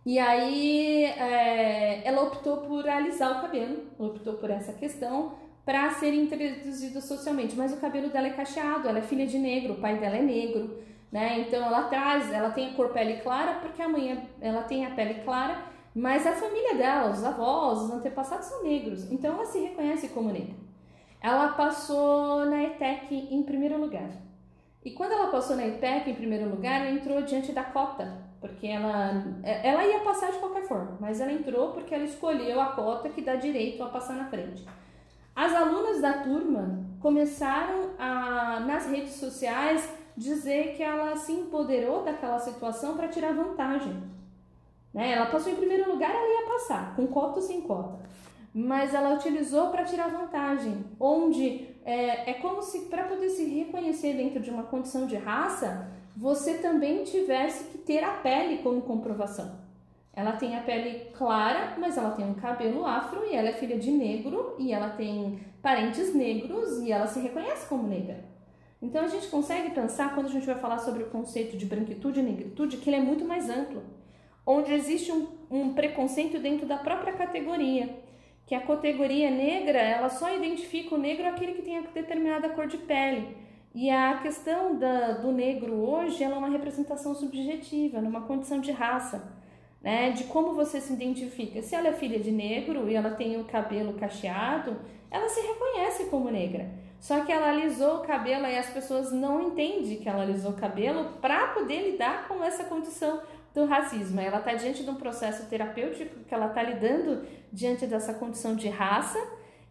[0.07, 6.15] E aí é, ela optou por alisar o cabelo, optou por essa questão para ser
[6.15, 7.55] introduzida socialmente.
[7.57, 10.23] Mas o cabelo dela é cacheado, ela é filha de negro, o pai dela é
[10.23, 10.81] negro
[11.11, 11.41] né?
[11.41, 14.91] Então ela traz, ela tem a cor pele clara porque a mãe ela tem a
[14.91, 15.65] pele clara,
[15.95, 20.33] mas a família dela, os avós, os antepassados são negros, então ela se reconhece como
[20.33, 20.55] negra.
[21.21, 24.11] Ela passou na ETEC em primeiro lugar.
[24.83, 28.67] E quando ela passou na ETEC em primeiro lugar, ela entrou diante da cota, porque
[28.67, 33.11] ela, ela ia passar de qualquer forma, mas ela entrou porque ela escolheu a cota
[33.11, 34.65] que dá direito a passar na frente.
[35.37, 42.39] As alunas da turma começaram a, nas redes sociais dizer que ela se empoderou daquela
[42.39, 43.97] situação para tirar vantagem.
[44.93, 45.13] Né?
[45.13, 47.99] Ela passou em primeiro lugar, ela ia passar, com cota ou sem cota.
[48.53, 54.13] Mas ela utilizou para tirar vantagem, onde é, é como se para poder se reconhecer
[54.13, 59.59] dentro de uma condição de raça, você também tivesse que ter a pele como comprovação.
[60.13, 63.79] Ela tem a pele clara, mas ela tem um cabelo afro e ela é filha
[63.79, 68.30] de negro e ela tem parentes negros e ela se reconhece como negra.
[68.83, 72.21] Então a gente consegue pensar, quando a gente vai falar sobre o conceito de branquitude
[72.21, 73.83] e negritude, que ele é muito mais amplo.
[74.47, 77.95] onde existe um, um preconceito dentro da própria categoria,
[78.47, 82.67] que a categoria negra, ela só identifica o negro aquele que tem a determinada cor
[82.67, 83.37] de pele.
[83.73, 88.73] E a questão da, do negro hoje ela é uma representação subjetiva, numa condição de
[88.73, 89.33] raça,
[89.81, 90.11] né?
[90.11, 91.63] De como você se identifica.
[91.63, 94.77] Se ela é filha de negro e ela tem o cabelo cacheado,
[95.11, 96.69] ela se reconhece como negra.
[97.01, 100.57] Só que ela alisou o cabelo e as pessoas não entendem que ela alisou o
[100.57, 103.21] cabelo para poder lidar com essa condição
[103.55, 104.21] do racismo.
[104.21, 108.69] Ela está diante de um processo terapêutico que ela está lidando diante dessa condição de
[108.69, 109.19] raça.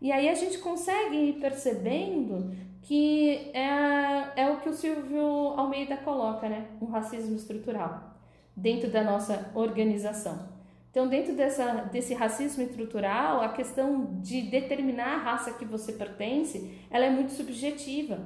[0.01, 2.51] E aí a gente consegue ir percebendo
[2.81, 6.65] que é, é o que o Silvio Almeida coloca, né?
[6.81, 8.15] Um racismo estrutural
[8.56, 10.59] dentro da nossa organização.
[10.91, 16.80] Então, dentro dessa, desse racismo estrutural, a questão de determinar a raça que você pertence,
[16.90, 18.18] ela é muito subjetiva.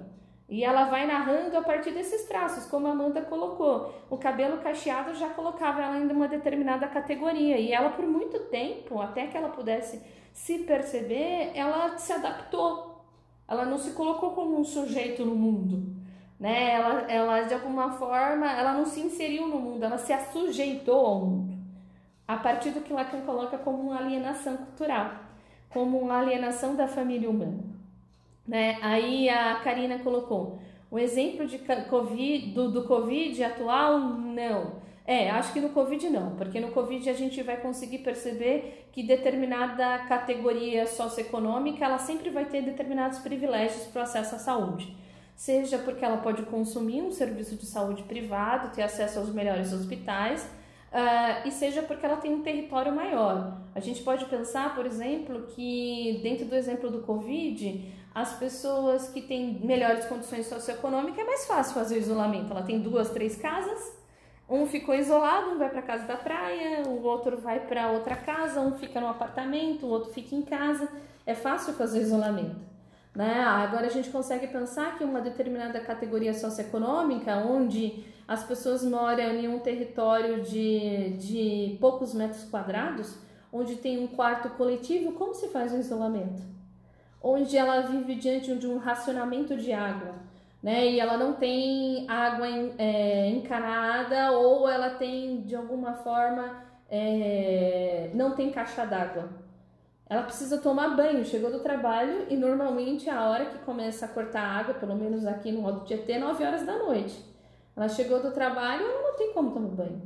[0.48, 3.94] E ela vai narrando a partir desses traços, como a Amanda colocou.
[4.10, 7.57] O cabelo cacheado já colocava ela em uma determinada categoria.
[7.57, 13.03] E ela, por muito tempo, até que ela pudesse se perceber, ela se adaptou.
[13.45, 15.94] Ela não se colocou como um sujeito no mundo.
[16.40, 16.76] Né?
[16.76, 21.19] Ela, ela, de alguma forma, ela não se inseriu no mundo, ela se assujeitou ao
[21.19, 21.52] mundo
[22.27, 25.15] a partir do que Lacan coloca como uma alienação cultural,
[25.69, 27.63] como uma alienação da família humana.
[28.47, 28.77] Né?
[28.81, 30.59] Aí a Karina colocou
[30.91, 34.83] o exemplo de COVID, do, do Covid atual, não.
[35.05, 39.03] É, acho que no Covid não, porque no Covid a gente vai conseguir perceber que
[39.03, 44.95] determinada categoria socioeconômica ela sempre vai ter determinados privilégios para o acesso à saúde.
[45.35, 50.47] Seja porque ela pode consumir um serviço de saúde privado, ter acesso aos melhores hospitais,
[50.93, 53.57] uh, e seja porque ela tem um território maior.
[53.73, 59.21] A gente pode pensar, por exemplo, que dentro do exemplo do Covid, as pessoas que
[59.21, 62.51] têm melhores condições socioeconômicas é mais fácil fazer o isolamento.
[62.51, 63.91] Ela tem duas, três casas,
[64.47, 68.61] um ficou isolado, um vai para casa da praia, o outro vai para outra casa,
[68.61, 70.87] um fica no apartamento, o outro fica em casa.
[71.25, 72.72] É fácil fazer isolamento.
[73.15, 73.41] Né?
[73.44, 79.48] Agora a gente consegue pensar que uma determinada categoria socioeconômica, onde as pessoas moram em
[79.48, 83.15] um território de, de poucos metros quadrados,
[83.52, 86.41] onde tem um quarto coletivo, como se faz o isolamento?
[87.22, 90.15] Onde ela vive diante de um racionamento de água,
[90.61, 90.88] né?
[90.88, 92.48] E ela não tem água
[92.80, 99.42] é, encanada ou ela tem de alguma forma é, não tem caixa d'água.
[100.14, 104.44] Ela precisa tomar banho, chegou do trabalho e normalmente a hora que começa a cortar
[104.44, 107.19] água, pelo menos aqui no modo Tietê, 9 horas da noite.
[107.76, 110.03] Ela chegou do trabalho, ela não tem como tomar banho.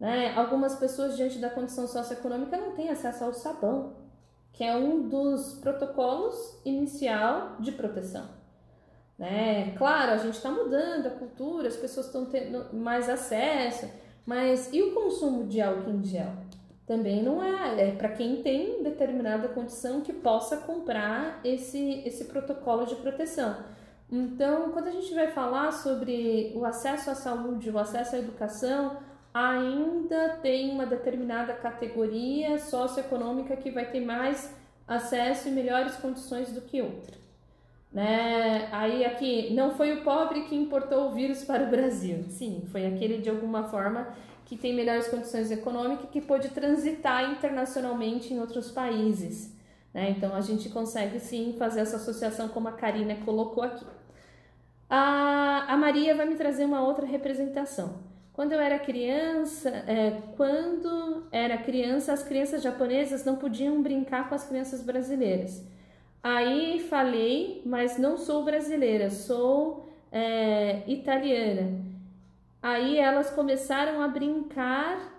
[0.00, 0.34] Né?
[0.34, 3.92] Algumas pessoas, diante da condição socioeconômica, não têm acesso ao sabão,
[4.52, 8.26] que é um dos protocolos inicial de proteção.
[9.16, 9.72] Né?
[9.78, 13.88] Claro, a gente está mudando a cultura, as pessoas estão tendo mais acesso,
[14.26, 16.32] mas e o consumo de álcool em gel?
[16.86, 22.84] Também não é, é para quem tem determinada condição que possa comprar esse, esse protocolo
[22.86, 23.56] de proteção.
[24.10, 28.98] Então, quando a gente vai falar sobre o acesso à saúde, o acesso à educação,
[29.32, 34.54] ainda tem uma determinada categoria socioeconômica que vai ter mais
[34.86, 37.16] acesso e melhores condições do que outra.
[37.90, 38.68] Né?
[38.72, 42.24] Aí aqui não foi o pobre que importou o vírus para o Brasil.
[42.28, 44.08] Sim, foi aquele de alguma forma
[44.52, 49.50] que tem melhores condições econômicas que pôde transitar internacionalmente em outros países.
[49.94, 50.10] Né?
[50.10, 53.86] Então a gente consegue sim fazer essa associação como a Karina colocou aqui.
[54.90, 57.94] A, a Maria vai me trazer uma outra representação.
[58.34, 64.34] Quando eu era criança, é, quando era criança, as crianças japonesas não podiam brincar com
[64.34, 65.66] as crianças brasileiras.
[66.22, 71.91] Aí falei, mas não sou brasileira, sou é, italiana.
[72.62, 75.10] Aí elas começaram a brincar.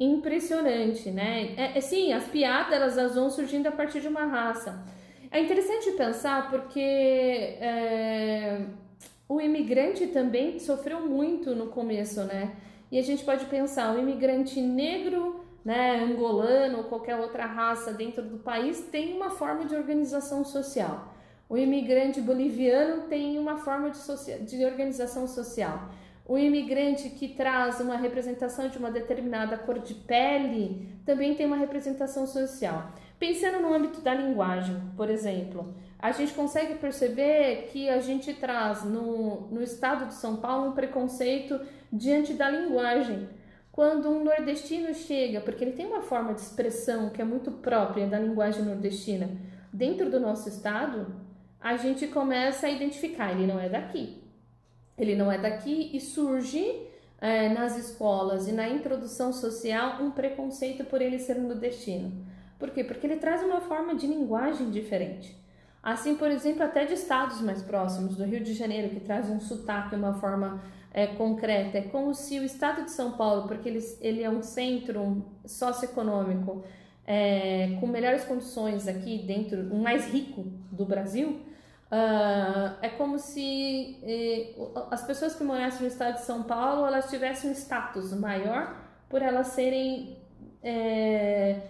[0.00, 1.54] Impressionante, né?
[1.56, 4.82] É, é, sim, as piadas elas vão surgindo a partir de uma raça.
[5.30, 8.66] É interessante pensar porque é,
[9.28, 12.56] o imigrante também sofreu muito no começo, né?
[12.90, 18.22] E a gente pode pensar, o imigrante negro, né, angolano ou qualquer outra raça dentro
[18.22, 21.13] do país tem uma forma de organização social.
[21.48, 25.88] O imigrante boliviano tem uma forma de, de organização social.
[26.26, 31.56] O imigrante que traz uma representação de uma determinada cor de pele também tem uma
[31.56, 32.92] representação social.
[33.18, 38.84] Pensando no âmbito da linguagem, por exemplo, a gente consegue perceber que a gente traz
[38.84, 41.60] no, no estado de São Paulo um preconceito
[41.92, 43.28] diante da linguagem.
[43.70, 48.06] Quando um nordestino chega, porque ele tem uma forma de expressão que é muito própria
[48.06, 49.28] da linguagem nordestina,
[49.72, 51.06] dentro do nosso estado,
[51.64, 54.22] a gente começa a identificar, ele não é daqui.
[54.98, 56.62] Ele não é daqui e surge
[57.18, 62.12] é, nas escolas e na introdução social um preconceito por ele ser nordestino.
[62.58, 62.84] Por quê?
[62.84, 65.34] Porque ele traz uma forma de linguagem diferente.
[65.82, 69.40] Assim, por exemplo, até de estados mais próximos, do Rio de Janeiro, que traz um
[69.40, 70.62] sotaque, uma forma
[70.92, 71.78] é, concreta.
[71.78, 76.62] É como se o estado de São Paulo, porque ele, ele é um centro socioeconômico
[77.06, 81.40] é, com melhores condições aqui dentro, o mais rico do Brasil,
[81.94, 84.54] uh, é como se eh,
[84.90, 88.74] as pessoas que morassem no estado de São Paulo elas tivessem um status maior
[89.08, 90.16] por elas serem
[90.62, 91.60] é,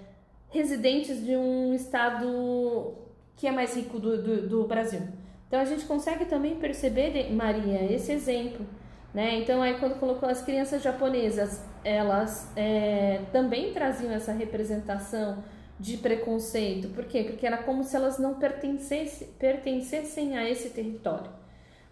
[0.50, 2.94] residentes de um estado
[3.36, 5.02] que é mais rico do, do, do Brasil.
[5.46, 8.64] Então a gente consegue também perceber, Maria, esse exemplo.
[9.12, 9.40] Né?
[9.40, 15.44] Então aí quando colocou as crianças japonesas, elas é, também traziam essa representação
[15.78, 16.88] de preconceito.
[16.88, 17.24] Por quê?
[17.24, 21.30] Porque era como se elas não pertencessem, pertencessem a esse território.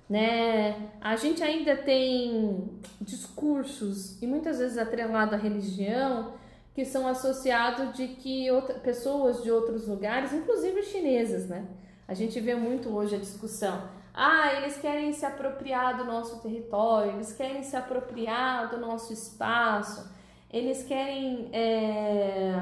[0.08, 0.90] Né?
[1.00, 2.68] A gente ainda tem
[3.00, 6.34] discursos, e muitas vezes atrelado à religião,
[6.74, 11.66] que são associados de que outra, pessoas de outros lugares, inclusive chinesas, né?
[12.08, 13.88] A gente vê muito hoje a discussão.
[14.14, 20.10] Ah, eles querem se apropriar do nosso território, eles querem se apropriar do nosso espaço,
[20.50, 22.52] eles querem é,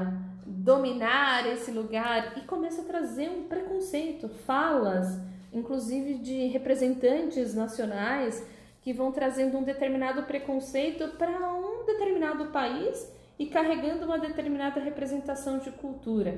[0.45, 5.19] dominar esse lugar e começa a trazer um preconceito, falas,
[5.53, 8.45] inclusive de representantes nacionais
[8.81, 15.59] que vão trazendo um determinado preconceito para um determinado país e carregando uma determinada representação
[15.59, 16.37] de cultura,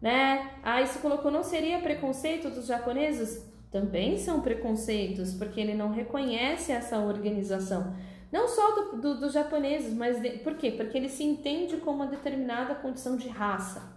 [0.00, 0.50] né?
[0.62, 3.50] Aí se colocou, não seria preconceito dos japoneses?
[3.70, 7.94] Também são preconceitos, porque ele não reconhece essa organização.
[8.32, 10.70] Não só do, do, dos japoneses, mas de, por quê?
[10.70, 13.92] Porque ele se entende como uma determinada condição de raça.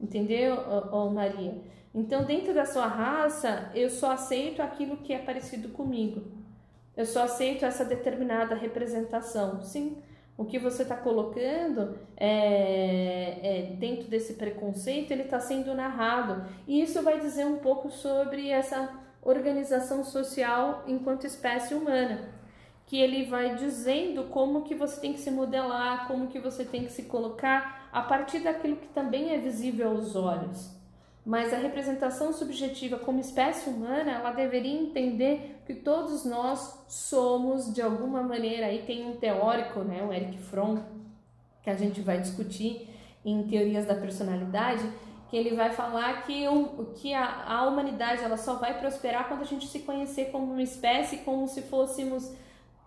[0.00, 1.60] Entendeu, oh, oh, Maria?
[1.92, 6.22] Então, dentro da sua raça, eu só aceito aquilo que é parecido comigo.
[6.96, 9.60] Eu só aceito essa determinada representação.
[9.62, 9.96] Sim,
[10.36, 16.44] o que você está colocando é, é, dentro desse preconceito, ele está sendo narrado.
[16.66, 18.90] E isso vai dizer um pouco sobre essa
[19.22, 22.28] organização social enquanto espécie humana,
[22.86, 26.84] que ele vai dizendo como que você tem que se modelar, como que você tem
[26.84, 30.70] que se colocar a partir daquilo que também é visível aos olhos.
[31.24, 37.80] Mas a representação subjetiva como espécie humana, ela deveria entender que todos nós somos de
[37.80, 40.82] alguma maneira, aí tem um teórico, né, o Eric Fromm,
[41.62, 42.88] que a gente vai discutir
[43.24, 44.82] em teorias da personalidade,
[45.30, 49.42] que ele vai falar que, um, que a, a humanidade ela só vai prosperar quando
[49.42, 52.34] a gente se conhecer como uma espécie, como se fôssemos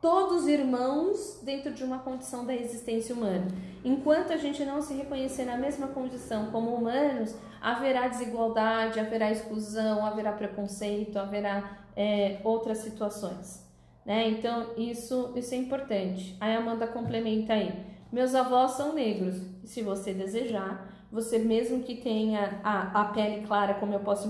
[0.06, 3.48] todos irmãos dentro de uma condição da existência humana.
[3.84, 10.06] Enquanto a gente não se reconhecer na mesma condição como humanos, haverá desigualdade, haverá exclusão,
[10.06, 13.68] haverá preconceito, haverá é, outras situações.
[14.06, 14.30] Né?
[14.30, 16.38] Então, isso, isso é importante.
[16.40, 17.74] Aí a Amanda complementa aí.
[18.12, 19.42] Meus avós são negros.
[19.64, 24.30] Se você desejar, você mesmo que tenha a, a pele clara, como eu posso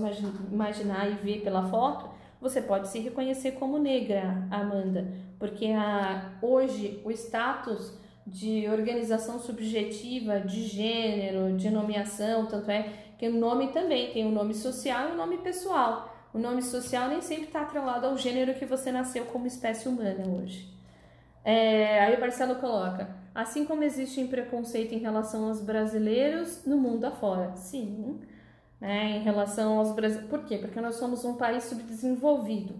[0.50, 5.06] imaginar e ver pela foto, você pode se reconhecer como negra, Amanda,
[5.38, 7.92] porque a, hoje o status
[8.26, 14.28] de organização subjetiva, de gênero, de nomeação, tanto é que o nome também tem o
[14.28, 16.12] um nome social e o um nome pessoal.
[16.34, 20.26] O nome social nem sempre está atrelado ao gênero que você nasceu como espécie humana
[20.26, 20.68] hoje.
[21.44, 27.04] É, aí o Marcelo coloca, assim como existe preconceito em relação aos brasileiros no mundo
[27.04, 27.54] afora.
[27.54, 28.20] Sim,
[28.80, 30.30] né, em relação aos brasileiros.
[30.30, 30.58] Por quê?
[30.58, 32.74] Porque nós somos um país subdesenvolvido.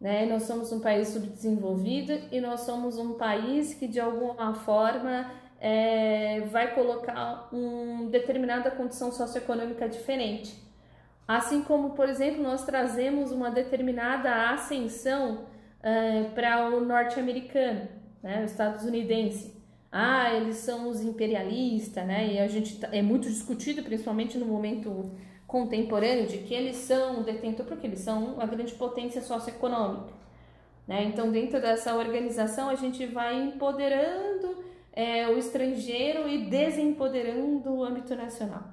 [0.00, 0.26] Né?
[0.26, 5.30] Nós somos um país subdesenvolvido e nós somos um país que de alguma forma
[5.60, 10.56] é, vai colocar uma determinada condição socioeconômica diferente.
[11.28, 15.44] Assim como, por exemplo, nós trazemos uma determinada ascensão
[15.82, 17.88] é, para o norte-americano,
[18.22, 19.59] né, o estadunidense.
[19.92, 22.34] Ah, eles são os imperialistas, né?
[22.34, 25.10] E a gente tá, é muito discutido, principalmente no momento
[25.46, 30.12] contemporâneo de que eles são detentor, porque eles são uma grande potência socioeconômica.
[30.86, 31.04] Né?
[31.04, 38.14] Então, dentro dessa organização, a gente vai empoderando é, o estrangeiro e desempoderando o âmbito
[38.14, 38.64] nacional.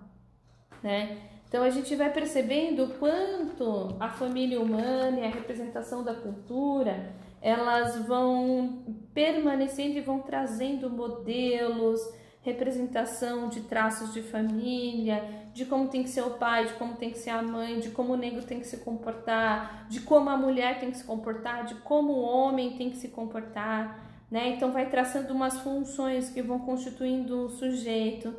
[0.84, 1.18] Né?
[1.48, 7.12] Então, a gente vai percebendo o quanto a família humana e a representação da cultura
[7.48, 8.84] elas vão
[9.14, 12.02] permanecendo e vão trazendo modelos,
[12.42, 17.10] representação de traços de família, de como tem que ser o pai, de como tem
[17.10, 20.36] que ser a mãe, de como o negro tem que se comportar, de como a
[20.36, 23.98] mulher tem que se comportar, de como o homem tem que se comportar,
[24.30, 24.50] né?
[24.50, 28.36] Então vai traçando umas funções que vão constituindo um sujeito,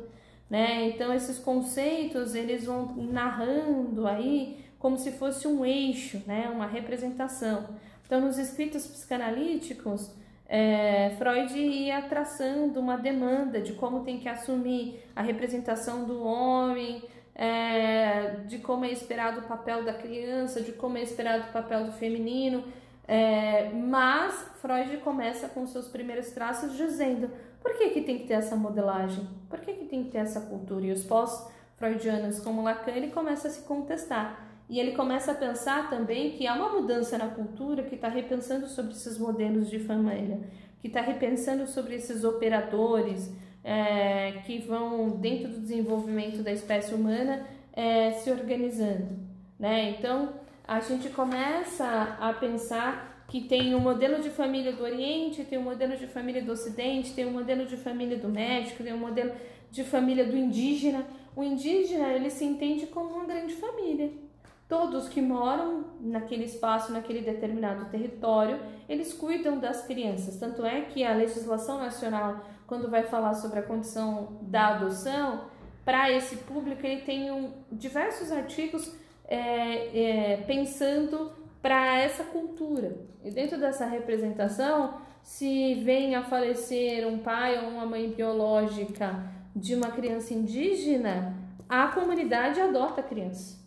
[0.47, 0.87] né?
[0.87, 6.47] Então esses conceitos eles vão narrando aí como se fosse um eixo, né?
[6.47, 7.88] Uma representação.
[8.09, 10.11] Então nos escritos psicanalíticos
[10.47, 17.03] é, Freud ia traçando uma demanda de como tem que assumir a representação do homem,
[17.35, 21.85] é, de como é esperado o papel da criança, de como é esperado o papel
[21.85, 22.63] do feminino.
[23.07, 27.29] É, mas Freud começa com seus primeiros traços dizendo
[27.61, 29.27] por que, que tem que ter essa modelagem?
[29.47, 30.83] Por que, que tem que ter essa cultura?
[30.83, 34.48] E os pós-freudianos como Lacan, ele começa a se contestar.
[34.69, 38.67] E ele começa a pensar também que há uma mudança na cultura que está repensando
[38.67, 40.41] sobre esses modelos de família,
[40.79, 43.33] que está repensando sobre esses operadores
[43.63, 49.17] é, que vão, dentro do desenvolvimento da espécie humana, é, se organizando.
[49.57, 49.95] Né?
[49.97, 50.33] Então,
[50.67, 55.63] a gente começa a pensar que tem um modelo de família do Oriente, tem um
[55.63, 59.31] modelo de família do Ocidente, tem um modelo de família do México, tem um modelo
[59.71, 61.05] de família do indígena.
[61.35, 64.28] O indígena ele se entende como uma grande família.
[64.69, 70.37] Todos que moram naquele espaço, naquele determinado território, eles cuidam das crianças.
[70.37, 75.45] Tanto é que a legislação nacional, quando vai falar sobre a condição da adoção,
[75.83, 78.95] para esse público, ele tem um, diversos artigos
[79.27, 81.31] é, é, pensando
[81.63, 82.95] para essa cultura.
[83.23, 89.23] E dentro dessa representação, se vem a falecer um pai ou uma mãe biológica
[89.55, 91.35] de uma criança indígena,
[91.67, 93.58] a comunidade adota a criança.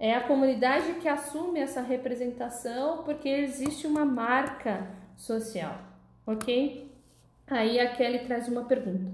[0.00, 5.76] É a comunidade que assume essa representação porque existe uma marca social,
[6.26, 6.92] ok?
[7.46, 9.10] Aí a Kelly traz uma pergunta.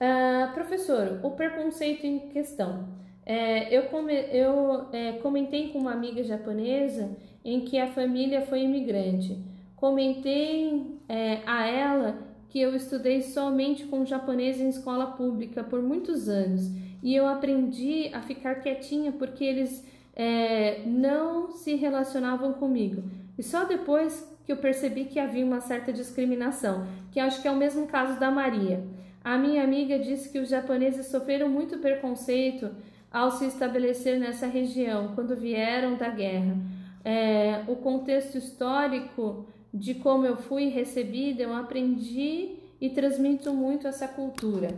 [0.00, 2.88] Uh, professor, o preconceito em questão.
[3.24, 7.14] É, eu, come, eu é, comentei com uma amiga japonesa
[7.44, 9.38] em que a família foi imigrante.
[9.76, 12.18] Comentei é, a ela
[12.48, 16.70] que eu estudei somente com japonês em escola pública por muitos anos
[17.02, 19.86] e eu aprendi a ficar quietinha porque eles
[20.18, 23.04] é, não se relacionavam comigo.
[23.38, 27.50] E só depois que eu percebi que havia uma certa discriminação, que acho que é
[27.52, 28.84] o mesmo caso da Maria.
[29.22, 32.70] A minha amiga disse que os japoneses sofreram muito preconceito
[33.12, 36.56] ao se estabelecer nessa região quando vieram da guerra.
[37.04, 44.08] É, o contexto histórico de como eu fui recebida, eu aprendi e transmito muito essa
[44.08, 44.74] cultura.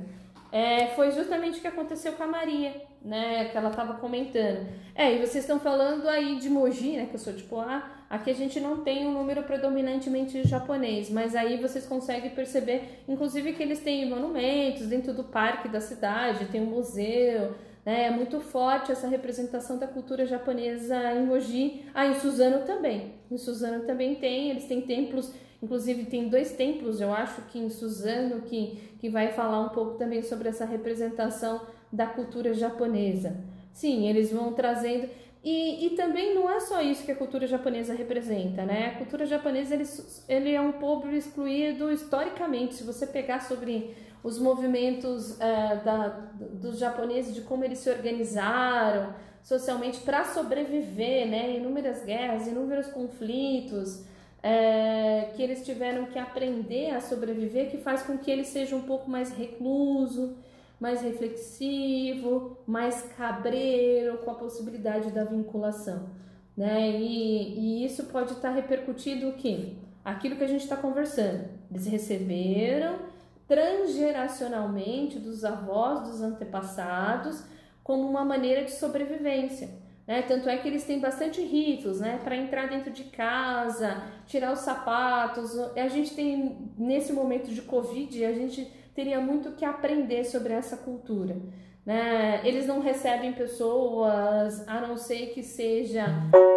[0.53, 4.67] É, foi justamente o que aconteceu com a Maria né, que ela estava comentando.
[4.95, 8.31] É, e vocês estão falando aí de Moji, né, que eu sou tipo A, aqui
[8.31, 13.63] a gente não tem um número predominantemente japonês, mas aí vocês conseguem perceber, inclusive que
[13.63, 17.55] eles têm monumentos dentro do parque da cidade, tem um museu,
[17.85, 21.87] né, é muito forte essa representação da cultura japonesa em Moji.
[21.95, 25.33] Ah, em Suzano também, em Suzano também tem, eles têm templos
[25.63, 29.99] Inclusive, tem dois templos, eu acho que em Suzano, que, que vai falar um pouco
[29.99, 31.61] também sobre essa representação
[31.93, 33.37] da cultura japonesa.
[33.73, 35.09] Sim, eles vão trazendo.
[35.43, 38.93] E, e também não é só isso que a cultura japonesa representa, né?
[38.95, 39.85] A cultura japonesa ele,
[40.29, 42.75] ele é um povo excluído historicamente.
[42.75, 46.09] Se você pegar sobre os movimentos é, da,
[46.39, 51.57] dos japoneses, de como eles se organizaram socialmente para sobreviver, né?
[51.57, 54.05] Inúmeras guerras, inúmeros conflitos.
[54.43, 58.83] É, que eles tiveram que aprender a sobreviver, que faz com que eles sejam um
[58.83, 60.35] pouco mais recluso,
[60.81, 66.09] mais reflexivo, mais cabreiro, com a possibilidade da vinculação.
[66.57, 66.91] Né?
[66.91, 69.75] E, e isso pode estar repercutido o quê?
[70.03, 71.49] Aquilo que a gente está conversando.
[71.71, 72.99] Eles receberam
[73.47, 77.45] transgeracionalmente dos avós, dos antepassados,
[77.85, 79.69] como uma maneira de sobrevivência.
[80.07, 80.23] Né?
[80.23, 82.19] Tanto é que eles têm bastante ritos, né?
[82.25, 85.57] Para entrar dentro de casa, tirar os sapatos.
[85.77, 90.77] A gente tem, nesse momento de Covid, a gente teria muito que aprender sobre essa
[90.77, 91.37] cultura.
[91.85, 92.41] Né?
[92.45, 96.07] Eles não recebem pessoas a não ser que seja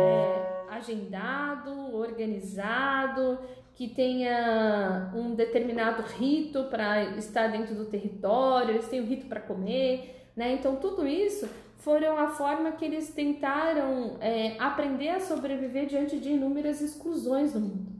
[0.02, 3.40] é, agendado, organizado,
[3.76, 9.40] que tenha um determinado rito para estar dentro do território, eles têm um rito para
[9.40, 10.54] comer, né?
[10.54, 16.30] Então tudo isso foram a forma que eles tentaram é, aprender a sobreviver diante de
[16.30, 17.92] inúmeras exclusões no mundo,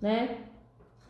[0.00, 0.38] né?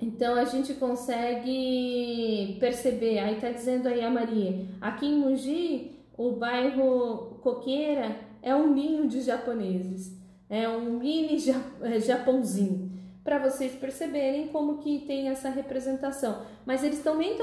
[0.00, 6.32] Então a gente consegue perceber, aí tá dizendo aí a Maria, aqui em Mogi, o
[6.32, 10.18] bairro Coqueira é um ninho de japoneses,
[10.48, 11.36] é um mini
[11.82, 12.90] é, Japãozinho,
[13.22, 16.46] para vocês perceberem como que tem essa representação.
[16.64, 17.36] Mas eles também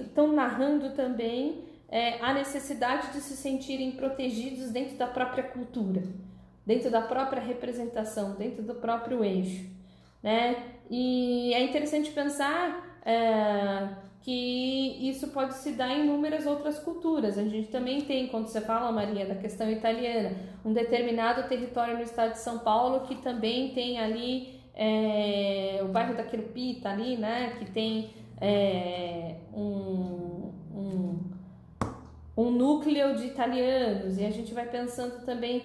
[0.00, 6.02] estão narrando também é, a necessidade de se sentirem protegidos dentro da própria cultura,
[6.64, 9.68] dentro da própria representação, dentro do próprio eixo,
[10.22, 10.73] né?
[10.90, 13.88] E é interessante pensar é,
[14.20, 17.36] que isso pode se dar em inúmeras outras culturas.
[17.36, 20.32] A gente também tem, quando você fala, Maria, da questão italiana,
[20.64, 26.14] um determinado território no estado de São Paulo que também tem ali é, o bairro
[26.16, 27.54] da Querupita ali, né?
[27.58, 31.20] Que tem é, um, um,
[32.36, 35.62] um núcleo de italianos e a gente vai pensando também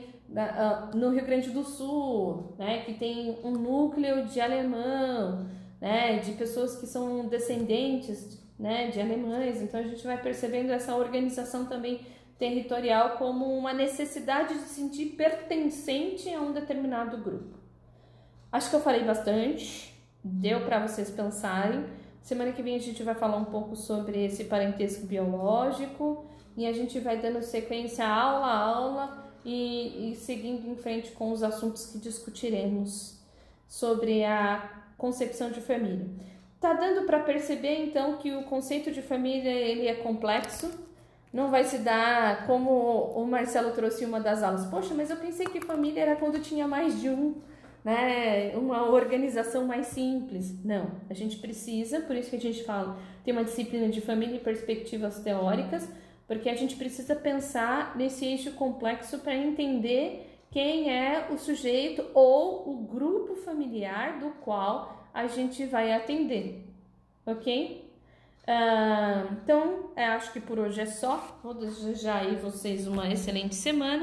[0.94, 2.82] no Rio Grande do Sul, né?
[2.82, 5.48] Que tem um núcleo de alemão,
[5.82, 6.20] né?
[6.20, 8.90] De pessoas que são descendentes, né?
[8.90, 9.62] De alemães.
[9.62, 12.02] Então a gente vai percebendo essa organização também
[12.38, 17.58] territorial como uma necessidade de se sentir pertencente a um determinado grupo.
[18.52, 19.94] Acho que eu falei bastante,
[20.24, 21.86] deu para vocês pensarem.
[22.22, 26.26] Semana que vem a gente vai falar um pouco sobre esse parentesco biológico
[26.56, 31.32] e a gente vai dando sequência aula a aula e, e seguindo em frente com
[31.32, 33.20] os assuntos que discutiremos
[33.68, 36.08] sobre a concepção de família.
[36.60, 40.70] Tá dando para perceber então que o conceito de família ele é complexo,
[41.32, 42.72] não vai se dar como
[43.16, 44.66] o Marcelo trouxe em uma das aulas.
[44.66, 47.36] Poxa, mas eu pensei que família era quando tinha mais de um,
[47.84, 48.52] né?
[48.56, 50.54] Uma organização mais simples.
[50.66, 54.36] Não, a gente precisa, por isso que a gente fala, tem uma disciplina de família
[54.36, 55.88] e perspectivas teóricas,
[56.30, 62.70] porque a gente precisa pensar nesse eixo complexo para entender quem é o sujeito ou
[62.70, 66.64] o grupo familiar do qual a gente vai atender,
[67.26, 67.92] ok?
[68.44, 71.40] Uh, então, acho que por hoje é só.
[71.44, 73.98] Vou desejar aí vocês uma excelente semana